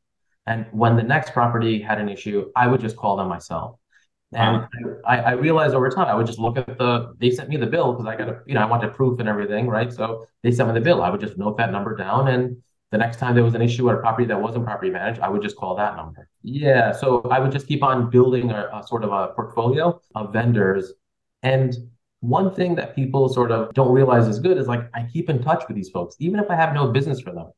[0.47, 3.75] And when the next property had an issue, I would just call them myself.
[4.33, 4.65] And
[5.05, 7.67] I, I, realized over time, I would just look at the, they sent me the
[7.67, 9.91] bill because I got to, you know, I wanted proof and everything, right?
[9.91, 11.03] So they sent me the bill.
[11.03, 13.89] I would just note that number down and the next time there was an issue
[13.89, 16.27] at a property that wasn't property managed, I would just call that number.
[16.43, 16.91] Yeah.
[16.91, 20.91] So I would just keep on building a, a sort of a portfolio of vendors.
[21.41, 21.73] And
[22.19, 25.41] one thing that people sort of don't realize is good is like I keep in
[25.41, 27.51] touch with these folks, even if I have no business for them.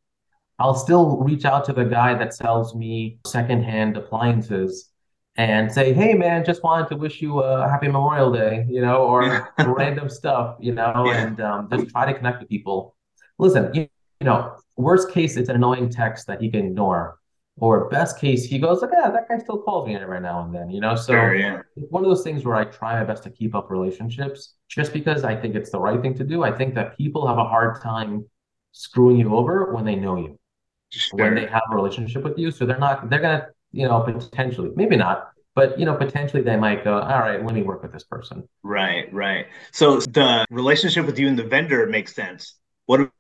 [0.60, 4.91] I'll still reach out to the guy that sells me secondhand appliances
[5.36, 8.98] and say, "Hey, man, just wanted to wish you a happy Memorial Day," you know,
[8.98, 11.26] or random stuff, you know, yeah.
[11.26, 12.96] and um, just try to connect with people.
[13.39, 13.88] Listen, you,
[14.23, 17.19] you know, worst case, it's an annoying text that he can ignore.
[17.57, 20.55] Or best case, he goes like, "Yeah, that guy still calls me every now and
[20.55, 20.95] then," you know.
[20.95, 21.62] So sure, yeah.
[21.75, 24.91] it's one of those things where I try my best to keep up relationships, just
[24.91, 26.43] because I think it's the right thing to do.
[26.43, 28.25] I think that people have a hard time
[28.71, 30.39] screwing you over when they know you,
[30.89, 31.19] sure.
[31.19, 32.49] when they have a relationship with you.
[32.49, 36.55] So they're not, they're gonna, you know, potentially, maybe not, but you know potentially they
[36.55, 41.05] might go all right let me work with this person right right so the relationship
[41.05, 42.55] with you and the vendor makes sense
[42.88, 43.12] what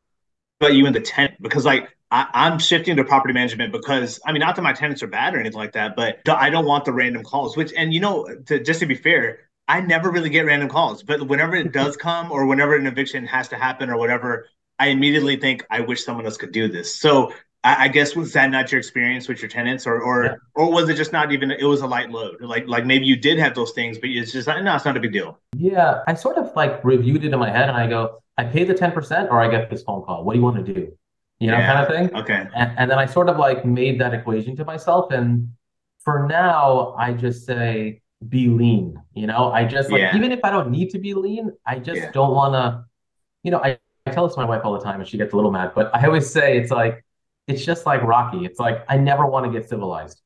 [0.59, 4.31] about you in the tent Because like I, am shifting to property management because I
[4.31, 6.85] mean, not that my tenants are bad or anything like that, but I don't want
[6.85, 7.57] the random calls.
[7.57, 11.01] Which, and you know, to, just to be fair, I never really get random calls,
[11.01, 14.87] but whenever it does come or whenever an eviction has to happen or whatever, I
[14.87, 16.95] immediately think I wish someone else could do this.
[16.95, 17.33] So
[17.63, 20.35] I, I guess was that not your experience with your tenants, or or yeah.
[20.55, 21.51] or was it just not even?
[21.51, 22.41] It was a light load.
[22.41, 24.97] Like like maybe you did have those things, but it's just like, no, it's not
[24.97, 25.39] a big deal.
[25.55, 28.63] Yeah, I sort of like reviewed it in my head, and I go, I pay
[28.63, 30.23] the 10% or I get this phone call.
[30.23, 30.91] What do you want to do?
[31.39, 31.73] You know, yeah.
[31.73, 32.19] kind of thing.
[32.21, 32.47] Okay.
[32.55, 35.11] And, and, then I sort of like made that equation to myself.
[35.11, 35.49] And
[35.99, 39.01] for now, I just say be lean.
[39.13, 40.15] You know, I just like, yeah.
[40.15, 42.11] even if I don't need to be lean, I just yeah.
[42.11, 42.85] don't want to,
[43.43, 45.33] you know, I, I tell this to my wife all the time and she gets
[45.33, 47.02] a little mad, but I always say it's like,
[47.47, 48.45] it's just like Rocky.
[48.45, 50.21] It's like, I never want to get civilized.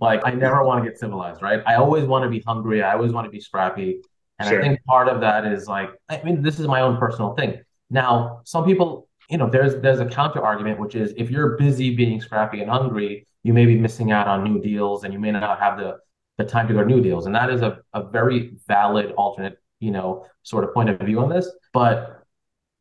[0.00, 1.62] Like, I never want to get civilized, right?
[1.66, 2.82] I always want to be hungry.
[2.82, 4.00] I always want to be scrappy.
[4.38, 4.58] And sure.
[4.58, 7.60] I think part of that is like, I mean, this is my own personal thing.
[7.90, 11.94] Now, some people, you know, there's there's a counter argument, which is if you're busy
[11.94, 15.30] being scrappy and hungry, you may be missing out on new deals and you may
[15.30, 15.98] not have the
[16.38, 17.26] the time to go to new deals.
[17.26, 21.20] And that is a, a very valid alternate, you know, sort of point of view
[21.20, 21.50] on this.
[21.72, 22.21] But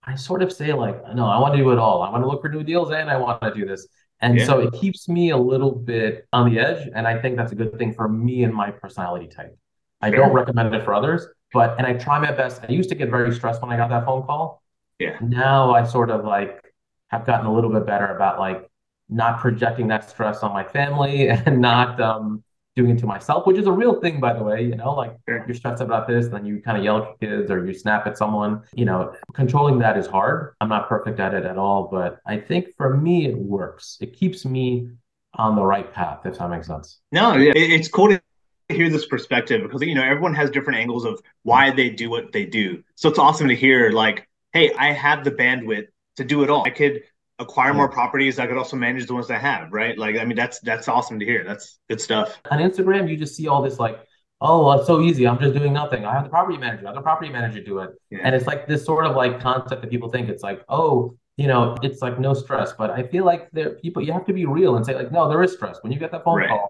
[0.04, 2.02] I sort of say like, no, I want to do it all.
[2.02, 3.88] I want to look for new deals and I want to do this.
[4.20, 4.46] And yeah.
[4.46, 6.88] so it keeps me a little bit on the edge.
[6.94, 9.58] And I think that's a good thing for me and my personality type.
[10.02, 12.64] I don't recommend it for others, but and I try my best.
[12.68, 14.64] I used to get very stressed when I got that phone call.
[14.98, 15.18] Yeah.
[15.22, 16.74] Now I sort of like
[17.10, 18.68] have gotten a little bit better about like
[19.10, 22.44] not projecting that stress on my family and not um
[22.76, 24.64] doing it to myself, which is a real thing, by the way.
[24.64, 27.52] You know, like you're stressed about this, and then you kind of yell at kids
[27.52, 28.64] or you snap at someone.
[28.74, 30.56] You know, controlling that is hard.
[30.62, 33.98] I'm not perfect at it at all, but I think for me it works.
[34.02, 34.90] It keeps me
[35.36, 37.00] on the right path, if that makes sense.
[37.12, 38.22] No, it's cool to
[38.70, 42.32] hear this perspective because you know everyone has different angles of why they do what
[42.32, 42.84] they do.
[42.96, 46.64] So it's awesome to hear like, hey, I have the bandwidth to do it all.
[46.66, 47.04] I could
[47.42, 48.40] acquire more properties.
[48.40, 49.98] I could also manage the ones I have, right?
[49.98, 51.44] Like, I mean, that's that's awesome to hear.
[51.44, 52.40] That's good stuff.
[52.52, 54.00] On Instagram, you just see all this like,
[54.40, 55.28] oh, it's so easy.
[55.28, 56.06] I'm just doing nothing.
[56.06, 56.86] I have the property manager.
[56.86, 58.20] I have the property manager do it, yeah.
[58.24, 61.48] and it's like this sort of like concept that people think it's like, oh, you
[61.48, 62.74] know, it's like no stress.
[62.74, 65.28] But I feel like there people you have to be real and say like, no,
[65.28, 65.80] there is stress.
[65.82, 66.50] When you get that phone right.
[66.50, 66.70] call,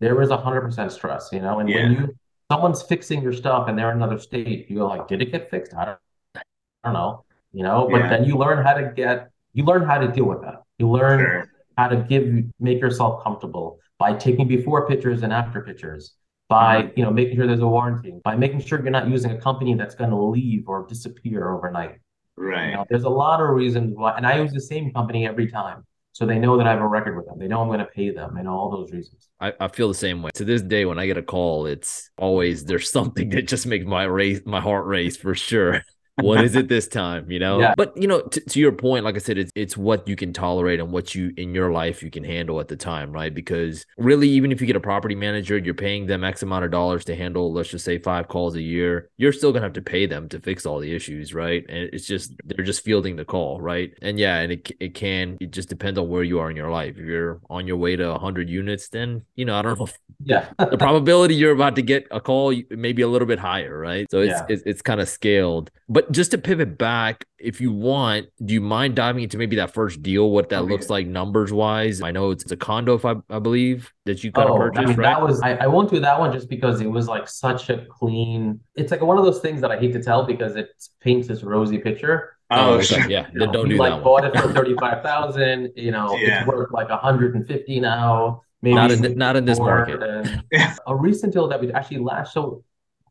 [0.00, 1.58] there is hundred percent stress, you know.
[1.60, 1.82] And yeah.
[1.82, 2.16] when you
[2.50, 5.50] someone's fixing your stuff and they're in another state, you go like, did it get
[5.50, 5.74] fixed?
[5.74, 5.98] I don't,
[6.36, 6.42] I
[6.84, 7.88] don't know, you know.
[7.90, 8.08] But yeah.
[8.10, 10.62] then you learn how to get, you learn how to deal with that.
[10.78, 11.50] You learn sure.
[11.76, 16.14] how to give, make yourself comfortable by taking before pictures and after pictures
[16.52, 16.98] by mm-hmm.
[16.98, 19.74] you know making sure there's a warranty by making sure you're not using a company
[19.74, 22.00] that's going to leave or disappear overnight
[22.36, 25.26] right you know, there's a lot of reasons why and i use the same company
[25.26, 27.68] every time so they know that i have a record with them they know i'm
[27.68, 30.44] going to pay them and all those reasons I, I feel the same way to
[30.44, 34.04] this day when i get a call it's always there's something that just makes my
[34.04, 35.82] race my heart race for sure
[36.16, 37.60] what is it this time you know?
[37.60, 37.74] Yeah.
[37.76, 40.32] but you know t- to your point like i said it's it's what you can
[40.32, 43.34] tolerate and what you in your life you can handle at the time right?
[43.34, 46.70] Because really even if you get a property manager you're paying them x amount of
[46.70, 49.82] dollars to handle let's just say five calls a year you're still gonna have to
[49.82, 51.64] pay them to fix all the issues right?
[51.68, 53.92] And it's just they're just fielding the call right?
[54.02, 56.70] And yeah and it, it can it just depends on where you are in your
[56.70, 56.96] life.
[56.98, 59.88] If you're on your way to 100 units then you know i don't know
[60.24, 60.48] yeah.
[60.58, 64.06] the probability you're about to get a call maybe a little bit higher right?
[64.10, 64.46] So it's yeah.
[64.48, 65.70] it's, it's kind of scaled.
[65.88, 69.56] But but just to pivot back, if you want, do you mind diving into maybe
[69.56, 70.72] that first deal, what that okay.
[70.72, 72.02] looks like numbers wise?
[72.02, 74.58] I know it's, it's a condo, if I, I believe, that you kind oh, of
[74.58, 75.14] purchased, I mean, right?
[75.14, 77.86] That was I, I won't do that one just because it was like such a
[77.88, 78.60] clean.
[78.74, 81.42] It's like one of those things that I hate to tell because it paints this
[81.42, 82.36] rosy picture.
[82.50, 83.08] Oh, oh okay.
[83.08, 83.28] yeah.
[83.32, 84.04] You know, don't do like that.
[84.04, 85.72] Bought it for thirty five thousand.
[85.76, 86.40] You know, yeah.
[86.40, 88.42] it's worth like hundred and fifty now.
[88.60, 90.00] Maybe not in not in this market.
[90.86, 92.62] A recent deal that we actually last so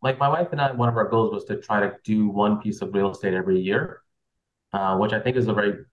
[0.01, 2.59] like my wife and I, one of our goals was to try to do one
[2.59, 4.01] piece of real estate every year,
[4.73, 5.85] uh, which I think is a very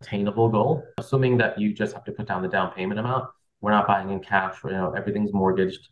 [0.00, 0.84] attainable goal.
[0.98, 3.28] Assuming that you just have to put down the down payment amount,
[3.60, 4.56] we're not buying in cash.
[4.64, 5.88] You know, everything's mortgaged.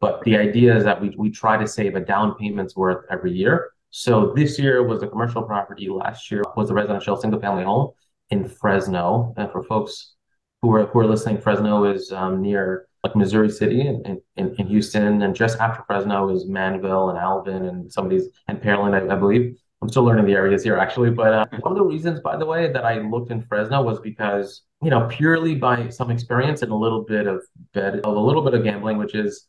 [0.00, 3.32] But the idea is that we we try to save a down payment's worth every
[3.32, 3.70] year.
[3.90, 5.88] So this year was a commercial property.
[5.88, 7.92] Last year was a residential single family home
[8.30, 9.34] in Fresno.
[9.36, 10.14] And for folks
[10.62, 14.66] who are who are listening, Fresno is um, near like Missouri City and in, in,
[14.66, 18.94] Houston, and just after Fresno is Manvel and Alvin and some of these and Pearland,
[18.94, 19.56] I, I believe.
[19.82, 22.46] I'm still learning the areas here actually, but uh, one of the reasons, by the
[22.46, 26.72] way, that I looked in Fresno was because you know purely by some experience and
[26.72, 27.42] a little bit of
[27.74, 29.46] bed, a little bit of gambling, which is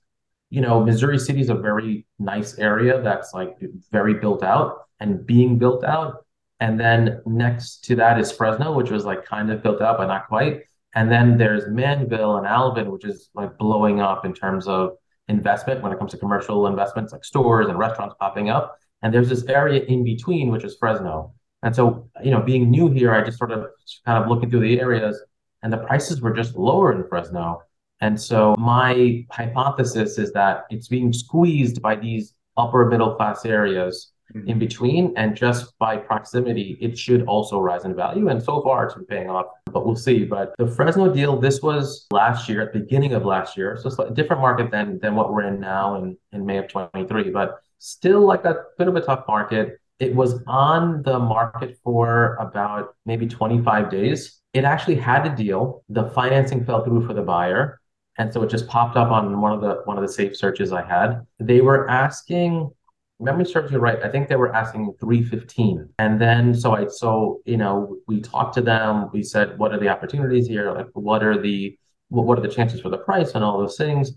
[0.50, 3.56] you know Missouri City is a very nice area that's like
[3.94, 6.26] very built out and being built out,
[6.60, 10.08] and then next to that is Fresno, which was like kind of built out but
[10.08, 10.64] not quite.
[10.96, 14.96] And then there's Manvel and Alvin, which is like blowing up in terms of
[15.28, 18.80] investment when it comes to commercial investments like stores and restaurants popping up.
[19.02, 21.34] And there's this area in between, which is Fresno.
[21.64, 23.68] And so, you know, being new here, I just sort of
[24.06, 25.22] kind of looking through the areas
[25.64, 27.62] and the prices were just lower in Fresno.
[28.00, 34.12] And so my hypothesis is that it's being squeezed by these upper middle class areas
[34.34, 34.48] mm-hmm.
[34.48, 35.14] in between.
[35.18, 38.30] And just by proximity, it should also rise in value.
[38.30, 40.24] And so far, it's been paying off, but we'll see.
[40.26, 43.78] But the Fresno deal, this was last year, at the beginning of last year.
[43.78, 46.68] So it's a different market than, than what we're in now in, in May of
[46.68, 49.80] 23, but still like a bit of a tough market.
[50.00, 54.42] It was on the market for about maybe 25 days.
[54.54, 55.84] It actually had a deal.
[55.90, 57.80] The financing fell through for the buyer
[58.18, 60.72] and so it just popped up on one of the one of the safe searches
[60.72, 61.26] I had.
[61.40, 62.72] They were asking
[63.20, 65.90] memory serves me right, I think they were asking 315.
[66.00, 69.80] And then so I so you know, we talked to them, we said, what are
[69.80, 70.72] the opportunities here?
[70.72, 71.78] Like what are the
[72.10, 74.12] what are the chances for the price and all those things?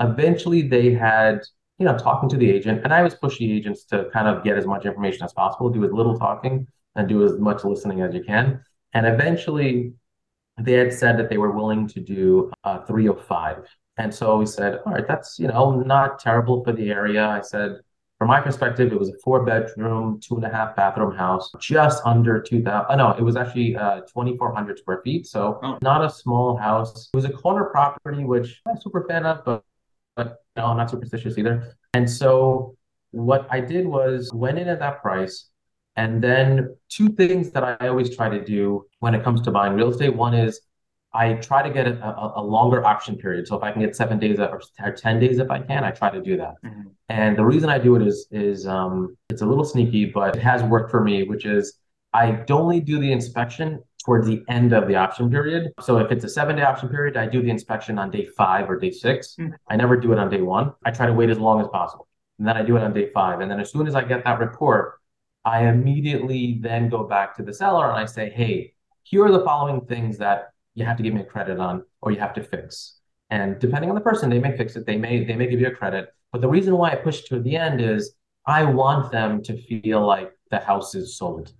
[0.00, 1.40] Eventually they had,
[1.78, 4.56] you know, talking to the agent, and I was pushing agents to kind of get
[4.56, 8.14] as much information as possible, do as little talking and do as much listening as
[8.14, 8.62] you can.
[8.92, 9.92] And eventually
[10.60, 13.66] they had said that they were willing to do uh, 305.
[13.96, 17.26] And so we said, all right, that's, you know, not terrible for the area.
[17.26, 17.78] I said,
[18.24, 22.00] from my perspective, it was a four bedroom, two and a half bathroom house, just
[22.06, 22.86] under 2,000.
[22.88, 25.26] Oh, no, it was actually uh, 2,400 square feet.
[25.26, 25.76] So oh.
[25.82, 27.10] not a small house.
[27.12, 29.62] It was a corner property, which I'm super fan of, but,
[30.16, 31.76] but no, I'm not superstitious either.
[31.92, 32.78] And so
[33.10, 35.50] what I did was went in at that price.
[35.96, 39.74] And then two things that I always try to do when it comes to buying
[39.74, 40.16] real estate.
[40.16, 40.62] One is
[41.14, 43.46] I try to get a, a, a, longer option period.
[43.46, 45.92] So if I can get seven days or, or ten days if I can, I
[45.92, 46.54] try to do that.
[46.64, 46.88] Mm-hmm.
[47.08, 50.42] And the reason I do it is is um, it's a little sneaky, but it
[50.42, 51.78] has worked for me, which is
[52.12, 55.72] I only do the inspection towards the end of the option period.
[55.80, 58.68] So if it's a seven day option period, I do the inspection on day five
[58.68, 59.52] or day 6 mm-hmm.
[59.68, 60.72] I never do it on day one.
[60.84, 62.08] I try to wait as long as possible.
[62.38, 63.40] And then I do it on day five.
[63.40, 65.00] And then as soon as I get that report,
[65.44, 69.44] I immediately then go back to the seller and I say, hey, here are the
[69.44, 72.42] following things that you have to give me a credit on or you have to
[72.42, 72.98] fix.
[73.30, 75.68] And depending on the person, they may fix it, they may they may give you
[75.68, 76.08] a credit.
[76.32, 78.14] But the reason why I push to the end is
[78.46, 81.52] I want them to feel like the house is sold.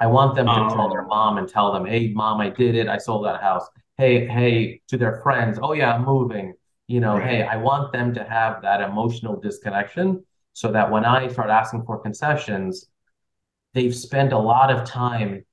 [0.00, 0.68] I want them to oh.
[0.68, 2.88] call their mom and tell them, "Hey, mom, I did it.
[2.88, 3.66] I sold that house."
[3.98, 6.54] Hey, hey, to their friends, "Oh yeah, I'm moving."
[6.86, 7.28] You know, right.
[7.28, 11.84] hey, I want them to have that emotional disconnection so that when I start asking
[11.84, 12.86] for concessions,
[13.74, 15.44] they've spent a lot of time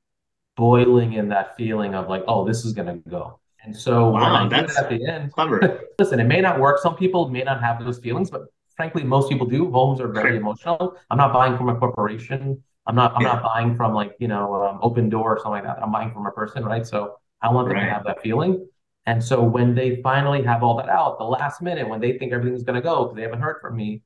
[0.58, 4.78] boiling in that feeling of like, "Oh, this is gonna go." And so wow, that's
[4.78, 5.82] at the end, clever.
[6.00, 6.80] listen, it may not work.
[6.80, 8.42] Some people may not have those feelings, but
[8.76, 9.72] frankly, most people do.
[9.72, 10.98] Homes are very emotional.
[11.10, 12.62] I'm not buying from a corporation.
[12.88, 13.16] I'm not.
[13.16, 13.34] I'm yeah.
[13.34, 15.82] not buying from like you know um, Opendoor or something like that.
[15.82, 16.86] I'm buying from a person, right?
[16.86, 17.86] So I want them right.
[17.86, 18.68] to have that feeling.
[19.06, 22.34] And so when they finally have all that out, the last minute when they think
[22.34, 24.02] everything's going to go because they haven't heard from me,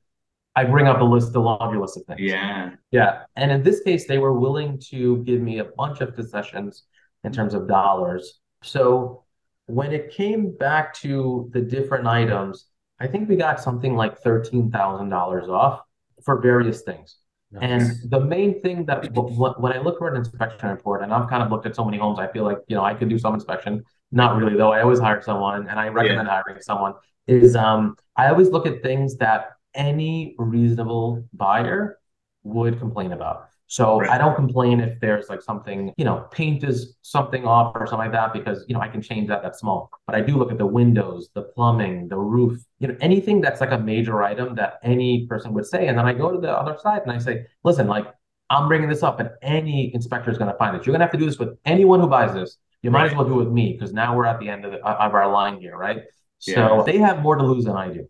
[0.54, 2.20] I bring up a list, the laundry list of things.
[2.20, 2.70] Yeah.
[2.90, 3.22] Yeah.
[3.36, 6.84] And in this case, they were willing to give me a bunch of concessions
[7.24, 8.40] in terms of dollars.
[8.62, 9.24] So
[9.66, 12.66] when it came back to the different items,
[13.00, 15.80] I think we got something like $13,000 off
[16.22, 17.16] for various things.
[17.50, 17.62] Nice.
[17.62, 21.42] And the main thing that when I look for an inspection report, and I've kind
[21.42, 23.34] of looked at so many homes, I feel like, you know, I could do some
[23.34, 23.82] inspection.
[24.10, 24.72] Not really, though.
[24.72, 26.42] I always hire someone and I recommend yeah.
[26.42, 26.94] hiring someone.
[27.26, 31.98] Is um, I always look at things that any reasonable buyer
[32.44, 33.48] would complain about.
[33.72, 34.10] So right.
[34.10, 38.10] I don't complain if there's like something, you know, paint is something off or something
[38.10, 39.42] like that because, you know, I can change that.
[39.42, 39.88] That's small.
[40.06, 43.62] But I do look at the windows, the plumbing, the roof, you know, anything that's
[43.62, 45.86] like a major item that any person would say.
[45.86, 48.08] And then I go to the other side and I say, listen, like
[48.50, 50.84] I'm bringing this up and any inspector is going to find it.
[50.84, 52.58] You're going to have to do this with anyone who buys this.
[52.82, 53.10] You might right.
[53.12, 55.14] as well do it with me because now we're at the end of, the, of
[55.14, 56.02] our line here, right?
[56.42, 56.54] Yeah.
[56.56, 58.06] So they have more to lose than I do.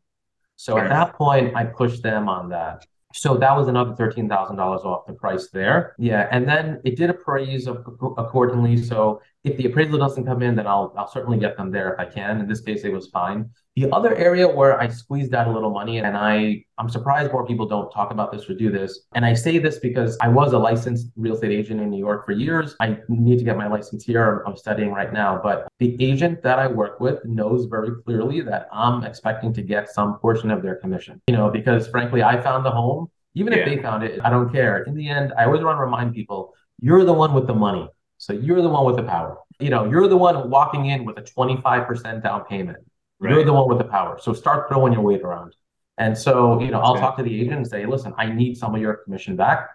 [0.63, 2.87] So at that point, I pushed them on that.
[3.15, 5.97] So that was another $13,000 off the price there.
[5.99, 6.29] Yeah.
[6.31, 8.77] And then it did appraise accordingly.
[8.77, 11.99] So if the appraisal doesn't come in, then I'll, I'll certainly get them there if
[11.99, 12.41] I can.
[12.41, 13.51] In this case, it was fine.
[13.75, 17.45] The other area where I squeezed out a little money, and I, I'm surprised more
[17.45, 19.07] people don't talk about this or do this.
[19.15, 22.25] And I say this because I was a licensed real estate agent in New York
[22.25, 22.77] for years.
[22.81, 24.45] I need to get my license here.
[24.47, 25.41] I'm studying right now.
[25.43, 29.89] But the agent that I work with knows very clearly that I'm expecting to get
[29.89, 31.21] some portion of their commission.
[31.27, 33.09] You know, because frankly, I found the home.
[33.35, 33.61] Even yeah.
[33.61, 34.83] if they found it, I don't care.
[34.83, 37.89] In the end, I always want to remind people you're the one with the money.
[38.23, 39.37] So you're the one with the power.
[39.59, 42.79] You know, you're the one walking in with a 25% down payment.
[43.19, 43.33] Right.
[43.33, 44.17] You're the one with the power.
[44.23, 45.57] So start throwing your weight around.
[45.99, 48.77] And so, you know, I'll talk to the agent and say, listen, I need some
[48.77, 49.71] of your commission back.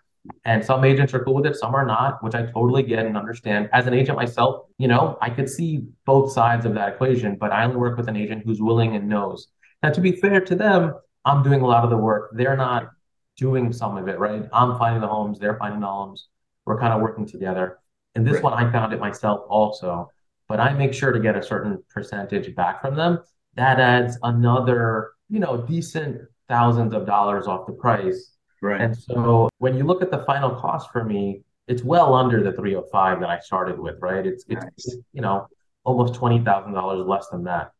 [0.45, 3.18] And some agents are cool with it, some are not, which I totally get and
[3.18, 3.70] understand.
[3.74, 7.52] As an agent myself, you know, I could see both sides of that equation, but
[7.52, 9.50] I only work with an agent who's willing and knows.
[9.84, 10.93] Now, to be fair to them,
[11.26, 12.32] I'm doing a lot of the work.
[12.34, 12.91] They're not
[13.36, 14.48] doing some of it, right?
[14.54, 16.30] I'm finding the homes, they're finding the homes.
[16.66, 17.80] We're kind of working together.
[18.18, 18.43] And this right.
[18.43, 20.11] one, I found it myself also,
[20.49, 23.20] but I make sure to get a certain percentage back from them
[23.57, 28.38] that adds another, you know, decent thousands of dollars off the price.
[28.61, 28.82] Right.
[28.82, 32.53] And so when you look at the final cost for me, it's well under the
[32.53, 34.26] 305 that I started with, right?
[34.26, 34.72] It's it's, nice.
[34.78, 35.47] it's you know
[35.84, 37.72] almost twenty thousand dollars less than that.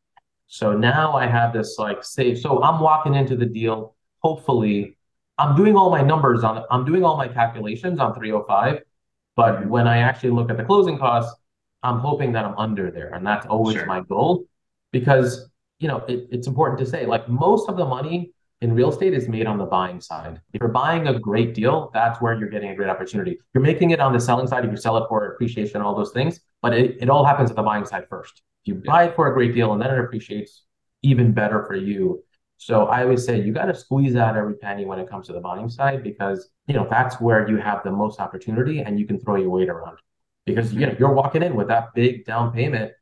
[0.48, 2.40] So now I have this like safe.
[2.40, 3.96] So I'm walking into the deal.
[4.20, 4.98] Hopefully,
[5.38, 6.64] I'm doing all my numbers on.
[6.70, 8.82] I'm doing all my calculations on 305.
[9.38, 11.34] But when I actually look at the closing costs,
[11.84, 13.86] I'm hoping that I'm under there, and that's always sure.
[13.86, 14.46] my goal
[14.92, 18.32] because you know, it, it's important to say like most of the money
[18.62, 20.42] in real estate is made on the buying side.
[20.54, 23.38] If you're buying a great deal, that's where you're getting a great opportunity.
[23.54, 26.12] You're making it on the selling side if you sell it for appreciation, all those
[26.12, 28.42] things, but it, it all happens at the buying side first.
[28.66, 30.64] If you buy it for a great deal and then it appreciates,
[31.04, 32.24] even better for you.
[32.58, 35.34] So I always say you got to squeeze out every penny when it comes to
[35.34, 39.06] the buying side because you know that's where you have the most opportunity and you
[39.06, 39.98] can throw your weight around.
[40.46, 42.94] Because you know you're walking in with that big down payment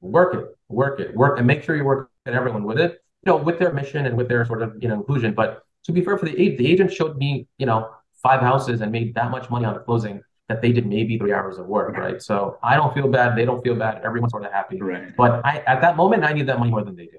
[0.00, 3.32] work it, work it, work, and make sure you work at everyone with it, you
[3.32, 5.34] know, with their mission and with their sort of, you know, inclusion.
[5.34, 7.90] But to be fair for the agent, the agent showed me, you know,
[8.22, 11.32] five houses and made that much money on the closing that they did maybe three
[11.32, 12.22] hours of work, right?
[12.22, 13.36] So I don't feel bad.
[13.36, 14.02] They don't feel bad.
[14.04, 14.80] Everyone's sort of happy.
[14.80, 15.14] Right.
[15.16, 17.18] But I, at that moment, I need that money more than they do.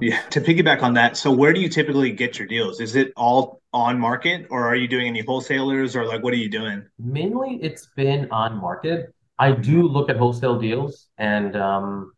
[0.00, 0.20] Yeah.
[0.30, 2.80] To piggyback on that, so where do you typically get your deals?
[2.80, 6.38] Is it all on market, or are you doing any wholesalers, or like what are
[6.38, 6.84] you doing?
[6.98, 9.14] Mainly, it's been on market.
[9.38, 12.12] I do look at wholesale deals, and um,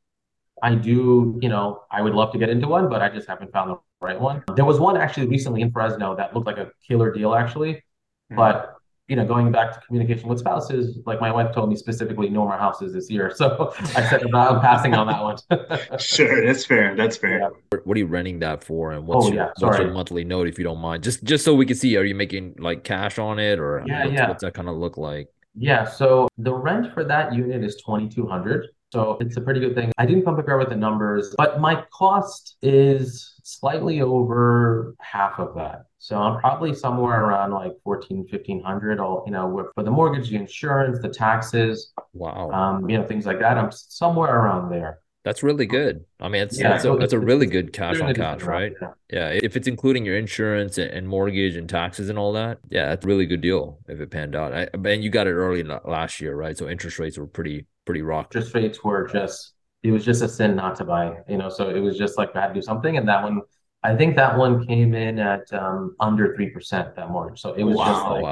[0.63, 3.53] I do, you know, I would love to get into one, but I just haven't
[3.53, 4.43] found the right one.
[4.55, 7.75] There was one actually recently in Fresno that looked like a killer deal, actually.
[7.75, 8.37] Mm-hmm.
[8.37, 8.76] But
[9.09, 12.45] you know, going back to communication with spouses, like my wife told me specifically, no
[12.45, 13.33] more houses this year.
[13.37, 15.99] So I said I'm passing on that one.
[15.99, 16.97] sure, that's fair.
[16.97, 17.39] That's fair.
[17.41, 17.79] Yeah.
[17.85, 19.51] What are you renting that for, and what's, oh, your, yeah.
[19.59, 21.03] what's your monthly note, if you don't mind?
[21.03, 24.05] Just just so we can see, are you making like cash on it, or yeah,
[24.05, 24.29] what's, yeah.
[24.29, 25.29] what's that kind of look like?
[25.55, 25.85] Yeah.
[25.85, 28.69] So the rent for that unit is twenty two hundred.
[28.93, 29.93] So it's a pretty good thing.
[29.99, 35.55] I didn't come prepared with the numbers, but my cost is slightly over half of
[35.55, 35.85] that.
[35.99, 40.37] So I'm probably somewhere around like 14, 1500 all, you know, for the mortgage, the
[40.37, 41.93] insurance, the taxes.
[42.13, 42.51] Wow.
[42.51, 43.57] Um, you know, things like that.
[43.57, 44.99] I'm somewhere around there.
[45.23, 46.05] That's really good.
[46.21, 48.73] I mean, it's, yeah, that's, so a, that's a really good cash on cash, right?
[48.81, 48.91] Yeah.
[49.11, 49.41] yeah.
[49.43, 53.09] If it's including your insurance and mortgage and taxes and all that, yeah, that's a
[53.09, 54.53] really good deal if it panned out.
[54.53, 56.57] I, and you got it early last year, right?
[56.59, 58.35] So interest rates were pretty, pretty rock.
[58.35, 59.53] Interest rates were just,
[59.83, 61.49] it was just a sin not to buy, you know?
[61.49, 62.97] So it was just like, I had to do something.
[62.97, 63.43] And that one,
[63.83, 67.41] I think that one came in at um, under 3% that mortgage.
[67.41, 68.23] So it was wow, just like,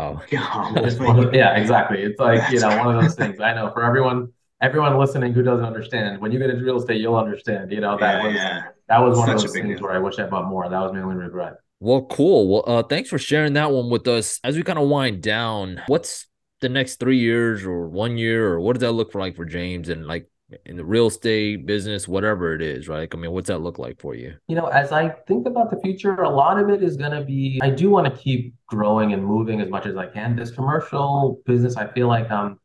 [1.00, 1.30] wow.
[1.32, 2.02] yeah, exactly.
[2.02, 4.32] It's like, you know, one of those things I know for everyone
[4.64, 7.70] everyone listening who doesn't understand, when you get into real estate, you'll understand.
[7.70, 8.62] You know that yeah, was yeah.
[8.88, 9.82] that was one of those things deal.
[9.82, 10.68] where I wish I bought more.
[10.68, 11.54] That was my only regret.
[11.80, 12.48] Well, cool.
[12.48, 14.40] Well, uh, thanks for sharing that one with us.
[14.42, 16.26] As we kind of wind down, what's
[16.60, 19.44] the next three years or one year, or what does that look for like for
[19.44, 20.28] James and like
[20.66, 23.08] in the real estate business, whatever it is, right?
[23.10, 24.34] I mean, what's that look like for you?
[24.46, 27.22] You know, as I think about the future, a lot of it is going to
[27.22, 30.36] be, I do want to keep growing and moving as much as I can.
[30.36, 32.58] This commercial business, I feel like I'm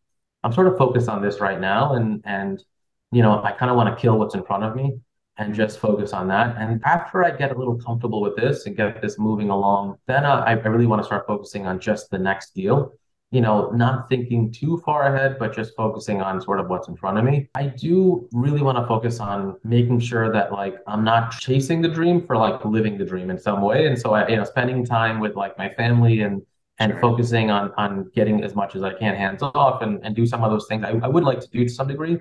[0.44, 2.64] I'm sort of focused on this right now, and and
[3.12, 5.00] you know I kind of want to kill what's in front of me
[5.38, 6.56] and just focus on that.
[6.58, 10.26] And after I get a little comfortable with this and get this moving along, then
[10.26, 12.94] uh, I, I really want to start focusing on just the next deal.
[13.32, 16.96] You know, not thinking too far ahead, but just focusing on sort of what's in
[16.96, 17.48] front of me.
[17.54, 21.90] I do really want to focus on making sure that like I'm not chasing the
[21.90, 23.86] dream for like living the dream in some way.
[23.86, 26.42] And so I, you know, spending time with like my family and
[26.80, 27.02] and sure.
[27.02, 30.44] focusing on on getting as much as I can hands off and, and do some
[30.44, 32.18] of those things I, I would like to do to some degree.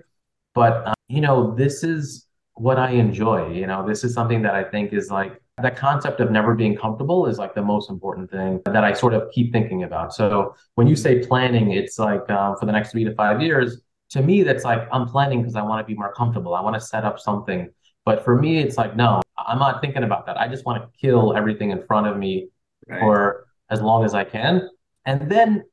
[0.54, 3.50] But um, you know, this is what I enjoy.
[3.52, 6.76] You know, this is something that I think is like that concept of never being
[6.76, 10.14] comfortable is like the most important thing that I sort of keep thinking about.
[10.14, 13.80] So when you say planning, it's like um, for the next three to five years.
[14.12, 16.54] To me, that's like I'm planning because I want to be more comfortable.
[16.54, 17.68] I want to set up something.
[18.06, 20.38] But for me, it's like no, I'm not thinking about that.
[20.38, 22.48] I just want to kill everything in front of me
[22.88, 23.00] right.
[23.00, 24.70] for as long as I can,
[25.04, 25.64] and then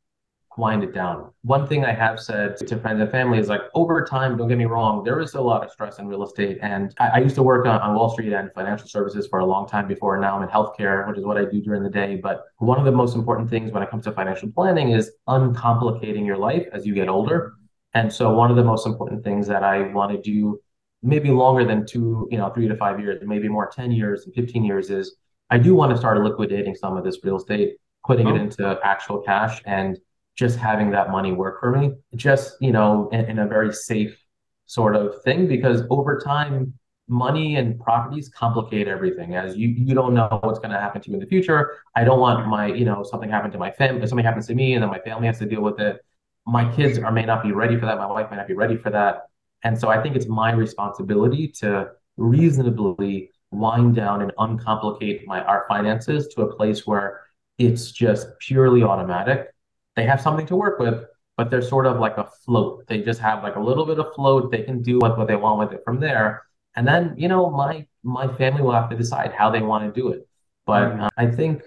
[0.58, 1.32] wind it down.
[1.44, 4.58] One thing I have said to friends and family is like over time, don't get
[4.58, 6.60] me wrong, there is a lot of stress in real estate.
[6.62, 9.46] And I, I used to work on, on, Wall Street and financial services for a
[9.46, 10.18] long time before.
[10.20, 12.16] Now I'm in healthcare, which is what I do during the day.
[12.16, 16.26] But one of the most important things when it comes to financial planning is uncomplicating
[16.26, 17.54] your life as you get older.
[17.94, 20.60] And so one of the most important things that I want to do
[21.02, 24.34] maybe longer than two, you know, three to five years, maybe more 10 years and
[24.34, 25.16] 15 years is
[25.50, 28.36] I do want to start liquidating some of this real estate putting oh.
[28.36, 29.98] it into actual cash and
[30.36, 34.18] just having that money work for me, just, you know, in, in a very safe
[34.66, 36.74] sort of thing, because over time,
[37.08, 39.36] money and properties complicate everything.
[39.36, 41.78] As you you don't know what's going to happen to you in the future.
[41.96, 44.74] I don't want my you know something happen to my family something happens to me
[44.74, 46.04] and then my family has to deal with it
[46.46, 48.78] my kids are may not be ready for that my wife may not be ready
[48.78, 49.24] for that.
[49.64, 55.66] And so i think it's my responsibility to reasonably wind down and uncomplicate my our
[55.68, 57.22] finances to a place where
[57.58, 59.54] it's just purely automatic.
[59.96, 61.06] They have something to work with,
[61.38, 62.86] but they're sort of like a float.
[62.88, 64.52] They just have like a little bit of float.
[64.52, 66.44] They can do what, what they want with it from there.
[66.76, 70.02] And then, you know, my my family will have to decide how they want to
[70.02, 70.28] do it.
[70.66, 71.04] But mm.
[71.04, 71.64] uh, I think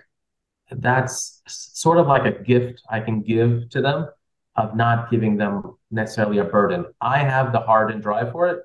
[0.71, 4.09] that's sort of like a gift I can give to them
[4.57, 6.85] of not giving them necessarily a burden.
[7.01, 8.59] I have the heart and drive for it,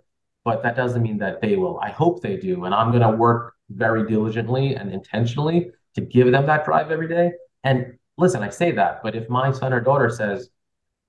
[0.44, 1.80] but that doesn't mean that they will.
[1.80, 2.66] I hope they do.
[2.66, 7.08] And I'm going to work very diligently and intentionally to give them that drive every
[7.08, 7.32] day.
[7.64, 10.50] And listen, I say that, but if my son or daughter says,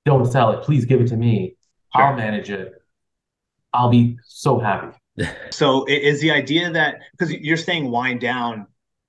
[0.05, 1.57] don't sell it, please give it to me,
[1.95, 2.05] sure.
[2.05, 2.75] I'll manage it,
[3.73, 4.97] I'll be so happy.
[5.51, 8.67] so is the idea that because you're saying wind down,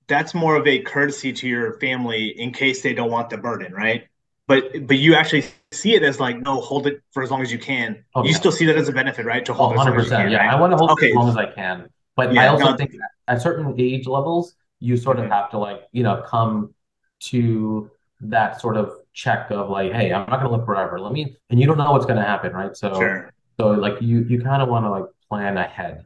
[0.08, 3.72] that's more of a courtesy to your family in case they don't want the burden,
[3.72, 4.06] right?
[4.46, 7.50] But but you actually see it as like no, hold it for as long as
[7.50, 8.04] you can.
[8.14, 9.44] Oh, you still see that as a benefit, right?
[9.44, 10.54] To hold oh, 100%, can, yeah, right?
[10.54, 11.06] I want to hold okay.
[11.06, 11.88] it as long as I can.
[12.14, 12.94] But yeah, I also no, think
[13.26, 15.32] at certain age levels, you sort of mm-hmm.
[15.32, 16.74] have to like you know come
[17.20, 17.90] to
[18.20, 20.98] that sort of check of like hey i'm not going to live forever.
[20.98, 22.76] Let me and you don't know what's going to happen right?
[22.76, 23.32] So sure.
[23.58, 26.04] so like you you kind of want to like plan ahead.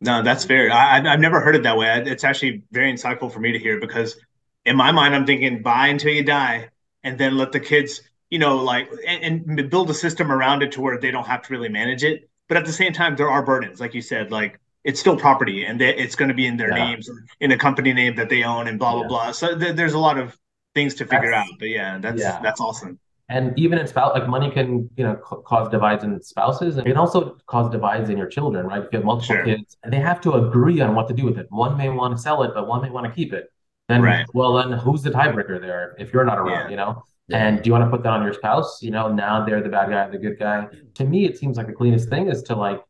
[0.00, 0.70] No that's fair.
[0.70, 2.02] I, i've never heard it that way.
[2.06, 4.16] It's actually very insightful for me to hear because
[4.64, 6.68] in my mind i'm thinking buy until you die
[7.02, 10.72] and then let the kids you know like and, and build a system around it
[10.72, 12.28] to where they don't have to really manage it.
[12.48, 15.64] But at the same time there are burdens like you said like it's still property
[15.64, 16.86] and they, it's going to be in their yeah.
[16.86, 17.10] names
[17.40, 19.08] in a company name that they own and blah blah yeah.
[19.08, 20.36] blah so th- there's a lot of
[20.74, 22.40] things to figure that's, out but yeah that's yeah.
[22.42, 26.20] that's awesome and even in spouse like money can you know c- cause divides in
[26.22, 29.34] spouses and it can also cause divides in your children right if you have multiple
[29.34, 29.44] sure.
[29.44, 32.16] kids and they have to agree on what to do with it one may want
[32.16, 33.52] to sell it but one may want to keep it
[33.88, 34.26] then right.
[34.34, 37.02] well then who's the tiebreaker there if you're not around you know.
[37.32, 38.82] And do you want to put that on your spouse?
[38.82, 40.66] You know, now they're the bad guy, the good guy.
[40.94, 42.82] To me, it seems like the cleanest thing is to like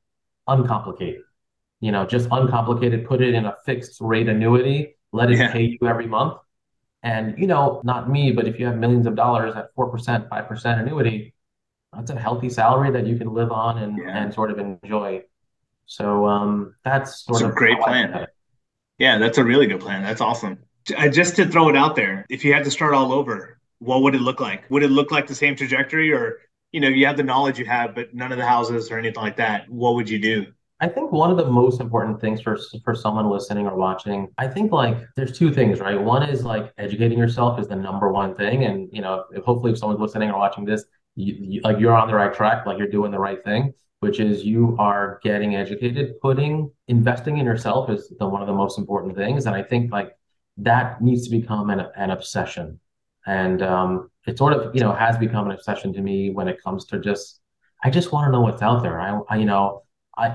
[0.49, 1.18] uncomplicate.
[1.81, 5.53] You know, just uncomplicated, put it in a fixed rate annuity, let it yeah.
[5.53, 6.39] pay you every month.
[7.03, 10.81] And, you know, not me, but if you have millions of dollars at 4%, 5%
[10.81, 11.35] annuity,
[11.95, 14.22] that's a healthy salary that you can live on and, yeah.
[14.22, 15.22] and sort of enjoy.
[15.87, 18.26] So um, that's sort that's of a great plan.
[18.99, 20.03] Yeah, that's a really good plan.
[20.03, 20.59] That's awesome.
[20.97, 24.03] Uh, just to throw it out there, if you had to start all over, what
[24.03, 24.70] would it look like?
[24.70, 26.39] Would it look like the same trajectory, or
[26.70, 29.22] you know, you have the knowledge you have, but none of the houses or anything
[29.22, 29.68] like that?
[29.68, 30.47] What would you do?
[30.83, 34.49] I think one of the most important things for for someone listening or watching, I
[34.49, 36.01] think like there's two things, right?
[36.01, 39.72] One is like educating yourself is the number one thing, and you know, if, hopefully
[39.72, 40.85] if someone's listening or watching this,
[41.16, 44.20] you, you, like you're on the right track, like you're doing the right thing, which
[44.20, 48.78] is you are getting educated, putting investing in yourself is the one of the most
[48.78, 50.16] important things, and I think like
[50.57, 52.81] that needs to become an an obsession,
[53.26, 56.62] and um, it sort of you know has become an obsession to me when it
[56.62, 57.41] comes to just
[57.85, 58.99] I just want to know what's out there.
[58.99, 59.83] I, I you know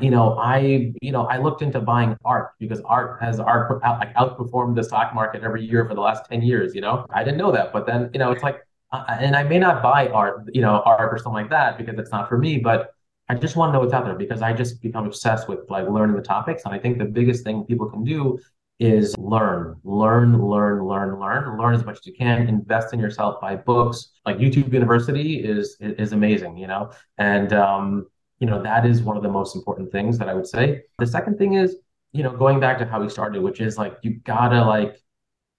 [0.01, 3.99] You know, I, you know, I looked into buying art because art has art out,
[3.99, 7.23] like outperformed the stock market every year for the last 10 years, you know, I
[7.23, 8.61] didn't know that, but then, you know, it's like,
[8.91, 11.99] uh, and I may not buy art, you know, art or something like that because
[11.99, 12.91] it's not for me, but
[13.27, 15.87] I just want to know what's out there because I just become obsessed with like
[15.89, 16.63] learning the topics.
[16.65, 18.39] And I think the biggest thing people can do
[18.79, 22.47] is learn, learn, learn, learn, learn, learn as much as you can.
[22.47, 24.11] Invest in yourself, buy books.
[24.25, 28.07] Like YouTube University is is amazing, you know, and um,
[28.39, 30.83] you know, that is one of the most important things that I would say.
[30.99, 31.77] The second thing is,
[32.11, 34.97] you know, going back to how we started, which is like you gotta like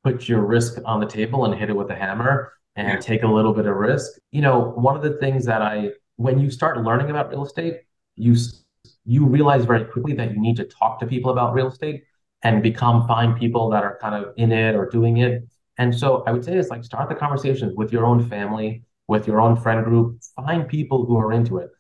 [0.05, 2.97] put your risk on the table and hit it with a hammer and yeah.
[2.99, 4.13] take a little bit of risk.
[4.31, 7.81] You know, one of the things that I when you start learning about real estate,
[8.15, 8.37] you
[9.05, 12.05] you realize very quickly that you need to talk to people about real estate
[12.43, 15.43] and become find people that are kind of in it or doing it.
[15.79, 19.27] And so I would say it's like start the conversations with your own family, with
[19.27, 21.71] your own friend group, find people who are into it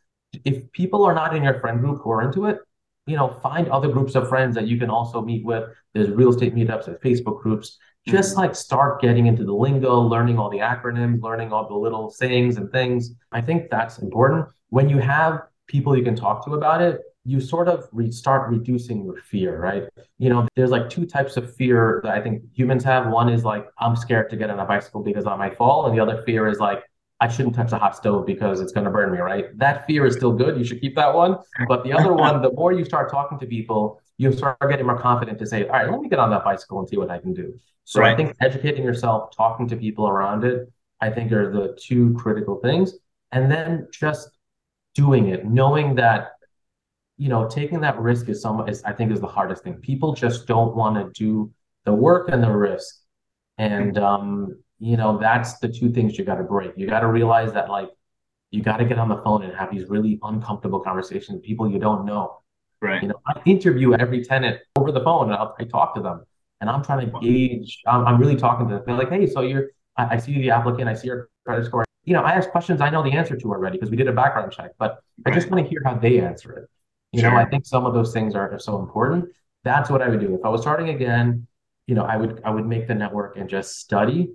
[0.45, 2.59] if people are not in your friend group who are into it,
[3.07, 5.64] you know, find other groups of friends that you can also meet with.
[5.95, 7.79] There's real estate meetups, there's Facebook groups.
[8.07, 8.41] Just mm-hmm.
[8.41, 12.57] like start getting into the lingo, learning all the acronyms, learning all the little sayings
[12.57, 13.14] and things.
[13.33, 14.47] I think that's important.
[14.68, 18.49] When you have people you can talk to about it, you sort of re- start
[18.49, 19.85] reducing your fear, right?
[20.18, 23.09] You know, there's like two types of fear that I think humans have.
[23.09, 25.87] One is like, I'm scared to get on a bicycle because I might fall.
[25.87, 26.85] And the other fear is like,
[27.18, 29.56] I shouldn't touch the hot stove because it's going to burn me, right?
[29.58, 30.58] That fear is still good.
[30.58, 31.38] You should keep that one.
[31.66, 34.98] But the other one, the more you start talking to people, you start getting more
[34.98, 37.18] confident to say, all right, let me get on that bicycle and see what I
[37.18, 37.58] can do.
[37.84, 38.12] So right.
[38.12, 42.56] I think educating yourself, talking to people around it, I think are the two critical
[42.56, 42.94] things.
[43.32, 44.28] And then just
[44.94, 46.32] doing it, knowing that,
[47.16, 49.74] you know, taking that risk is some is I think is the hardest thing.
[49.74, 51.50] People just don't want to do
[51.84, 52.96] the work and the risk.
[53.56, 56.72] And um, you know, that's the two things you got to break.
[56.77, 57.91] You got to realize that like
[58.51, 61.70] you got to get on the phone and have these really uncomfortable conversations with people
[61.70, 62.41] you don't know.
[62.81, 63.03] Right.
[63.03, 66.24] You know, I interview every tenant over the phone and I'll, I talk to them
[66.61, 67.81] and I'm trying to gauge.
[67.87, 68.83] I'm, I'm really talking to them.
[68.87, 71.85] They're like, hey, so you're, I, I, see the applicant, I see your credit score.
[72.05, 74.12] You know, I ask questions I know the answer to already because we did a
[74.12, 75.33] background check, but right.
[75.33, 76.68] I just want to hear how they answer it.
[77.12, 77.31] You sure.
[77.31, 79.31] know, I think some of those things are, are so important.
[79.64, 81.47] That's what I would do if I was starting again.
[81.87, 84.35] You know, I would I would make the network and just study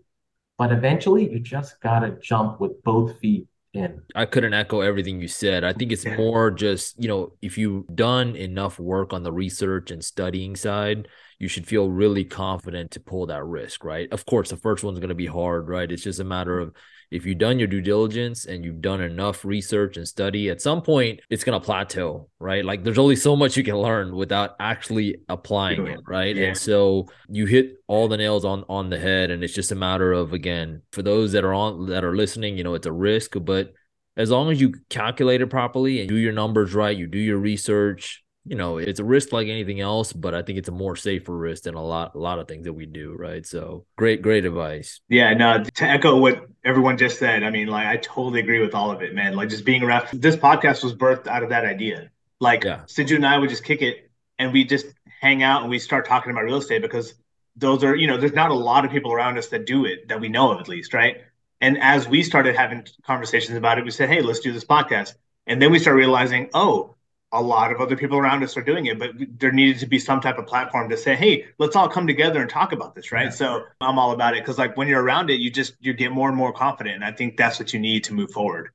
[0.57, 4.01] but eventually, you just got to jump with both feet in.
[4.15, 5.63] I couldn't echo everything you said.
[5.63, 9.91] I think it's more just, you know, if you've done enough work on the research
[9.91, 11.07] and studying side,
[11.39, 14.11] you should feel really confident to pull that risk, right?
[14.11, 15.91] Of course, the first one's going to be hard, right?
[15.91, 16.75] It's just a matter of
[17.11, 20.81] if you've done your due diligence and you've done enough research and study, at some
[20.81, 22.63] point it's going to plateau, right?
[22.63, 26.35] Like there's only so much you can learn without actually applying it, right?
[26.35, 26.47] Yeah.
[26.47, 29.75] And so you hit all the nails on on the head and it's just a
[29.75, 32.93] matter of again, for those that are on that are listening, you know, it's a
[32.93, 33.73] risk, but
[34.15, 37.37] as long as you calculate it properly and do your numbers right, you do your
[37.37, 40.95] research, you know, it's a risk like anything else, but I think it's a more
[40.95, 43.45] safer risk than a lot, a lot of things that we do, right?
[43.45, 44.99] So great, great advice.
[45.09, 48.75] Yeah, no, to echo what everyone just said, I mean, like I totally agree with
[48.75, 49.35] all of it, man.
[49.35, 52.11] Like just being around this podcast was birthed out of that idea.
[52.39, 52.81] Like yeah.
[52.87, 54.09] Siju and I would just kick it
[54.39, 54.87] and we just
[55.21, 57.13] hang out and we start talking about real estate because
[57.55, 60.07] those are, you know, there's not a lot of people around us that do it
[60.07, 61.21] that we know of at least, right?
[61.59, 65.13] And as we started having conversations about it, we said, hey, let's do this podcast.
[65.45, 66.95] And then we start realizing, oh,
[67.33, 69.99] a lot of other people around us are doing it, but there needed to be
[69.99, 73.11] some type of platform to say, "Hey, let's all come together and talk about this."
[73.11, 73.25] Right.
[73.25, 73.29] Yeah.
[73.29, 76.11] So I'm all about it because, like, when you're around it, you just you get
[76.11, 78.69] more and more confident, and I think that's what you need to move forward.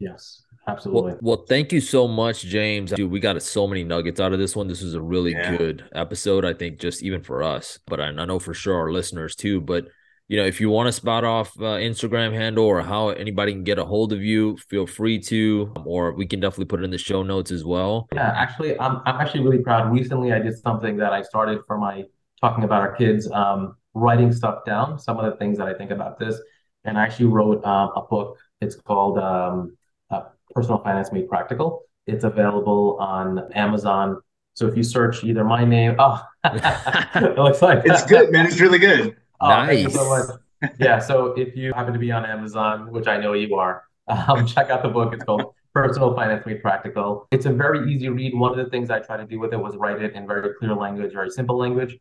[0.00, 1.12] Yes, absolutely.
[1.12, 2.90] Well, well thank you so much, James.
[2.90, 4.66] Dude, we got so many nuggets out of this one.
[4.66, 5.56] This was a really yeah.
[5.56, 6.44] good episode.
[6.44, 9.60] I think just even for us, but I, I know for sure our listeners too.
[9.60, 9.86] But
[10.28, 13.64] you know, if you want to spot off uh, Instagram handle or how anybody can
[13.64, 16.90] get a hold of you, feel free to, or we can definitely put it in
[16.90, 18.08] the show notes as well.
[18.14, 19.92] Yeah, actually, I'm I'm actually really proud.
[19.92, 22.04] Recently, I did something that I started for my
[22.40, 25.90] talking about our kids, um, writing stuff down, some of the things that I think
[25.90, 26.40] about this,
[26.84, 28.38] and I actually wrote um, a book.
[28.60, 29.76] It's called um,
[30.10, 30.22] uh,
[30.54, 31.82] Personal Finance Made Practical.
[32.06, 34.20] It's available on Amazon.
[34.54, 38.46] So if you search either my name, oh, it looks like it's good, man.
[38.46, 39.16] It's really good.
[39.42, 39.92] Oh, nice.
[39.92, 40.38] So
[40.78, 40.98] yeah.
[40.98, 44.70] So if you happen to be on Amazon, which I know you are, um, check
[44.70, 45.12] out the book.
[45.12, 47.26] It's called Personal Finance Made Practical.
[47.30, 48.34] It's a very easy read.
[48.34, 50.54] One of the things I tried to do with it was write it in very
[50.58, 51.98] clear language, very simple language.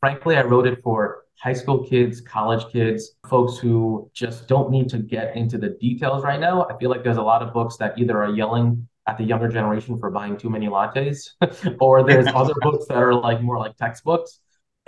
[0.00, 4.88] Frankly, I wrote it for high school kids, college kids, folks who just don't need
[4.88, 6.66] to get into the details right now.
[6.68, 9.48] I feel like there's a lot of books that either are yelling at the younger
[9.48, 11.30] generation for buying too many lattes,
[11.80, 14.40] or there's other books that are like more like textbooks.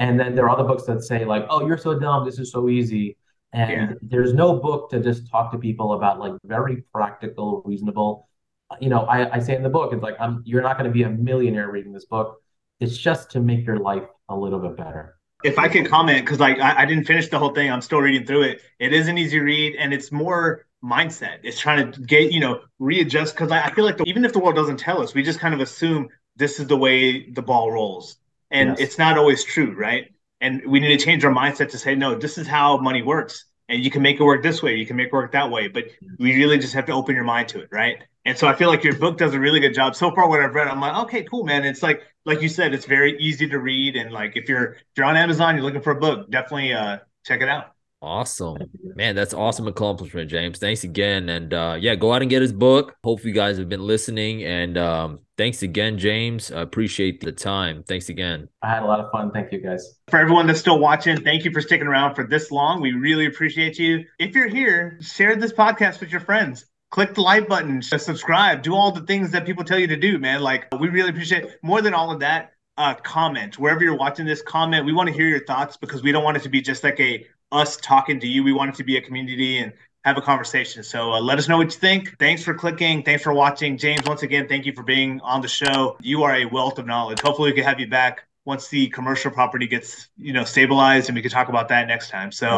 [0.03, 2.25] And then there are other books that say like, "Oh, you're so dumb.
[2.25, 3.17] This is so easy."
[3.53, 3.97] And yeah.
[4.03, 8.29] there's no book to just talk to people about like very practical, reasonable.
[8.69, 10.91] Uh, you know, I, I say in the book, it's like I'm you're not going
[10.91, 12.43] to be a millionaire reading this book.
[12.81, 15.15] It's just to make your life a little bit better.
[15.45, 18.01] If I could comment, because like I, I didn't finish the whole thing, I'm still
[18.01, 18.61] reading through it.
[18.81, 21.39] It is an easy read, and it's more mindset.
[21.45, 24.33] It's trying to get you know readjust because I, I, feel like the, even if
[24.33, 27.43] the world doesn't tell us, we just kind of assume this is the way the
[27.43, 28.17] ball rolls
[28.53, 28.81] and yes.
[28.81, 30.13] it's not always true, right?
[30.41, 33.47] And we need to change our mindset to say, no, this is how money works.
[33.69, 35.69] And you can make it work this way, you can make it work that way,
[35.69, 35.85] but
[36.19, 37.97] we really just have to open your mind to it, right?
[38.25, 39.97] And so I feel like your book does a really good job.
[39.97, 41.65] So far, what I've read, I'm like, okay, cool, man.
[41.65, 44.83] It's like, like you said, it's very easy to read, and like if you're if
[44.97, 47.73] you're on Amazon, you're looking for a book, definitely uh check it out.
[48.01, 48.59] Awesome.
[48.97, 50.59] Man, that's awesome accomplishment, James.
[50.59, 51.29] Thanks again.
[51.29, 52.97] And uh yeah, go out and get his book.
[53.03, 54.45] Hopefully you guys have been listening.
[54.45, 56.53] And um thanks again, James.
[56.53, 57.83] I appreciate the time.
[57.83, 58.49] Thanks again.
[58.63, 59.33] I had a lot of fun.
[59.33, 59.99] Thank you guys.
[60.07, 62.81] For everyone that's still watching, thank you for sticking around for this long.
[62.81, 64.05] We really appreciate you.
[64.21, 68.75] If you're here, share this podcast with your friends click the like button, subscribe, do
[68.75, 70.43] all the things that people tell you to do, man.
[70.43, 72.53] Like we really appreciate more than all of that.
[72.77, 74.43] Uh, comment wherever you're watching this.
[74.43, 74.85] Comment.
[74.85, 77.01] We want to hear your thoughts because we don't want it to be just like
[77.01, 78.45] a us talking to you.
[78.45, 79.73] We want it to be a community and
[80.05, 80.83] have a conversation.
[80.83, 82.19] So uh, let us know what you think.
[82.19, 83.03] Thanks for clicking.
[83.03, 83.79] Thanks for watching.
[83.79, 85.97] James, once again, thank you for being on the show.
[86.01, 87.21] You are a wealth of knowledge.
[87.21, 91.15] Hopefully, we can have you back once the commercial property gets you know stabilized and
[91.15, 92.33] we can talk about that next time.
[92.33, 92.49] So,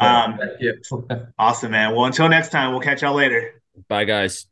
[0.00, 0.38] um,
[1.38, 1.94] awesome, man.
[1.94, 3.60] Well, until next time, we'll catch y'all later.
[3.88, 4.46] Bye, guys.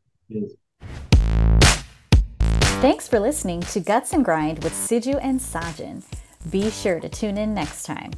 [2.80, 6.04] Thanks for listening to Guts and Grind with Siju and Sajin.
[6.48, 8.12] Be sure to tune in next time.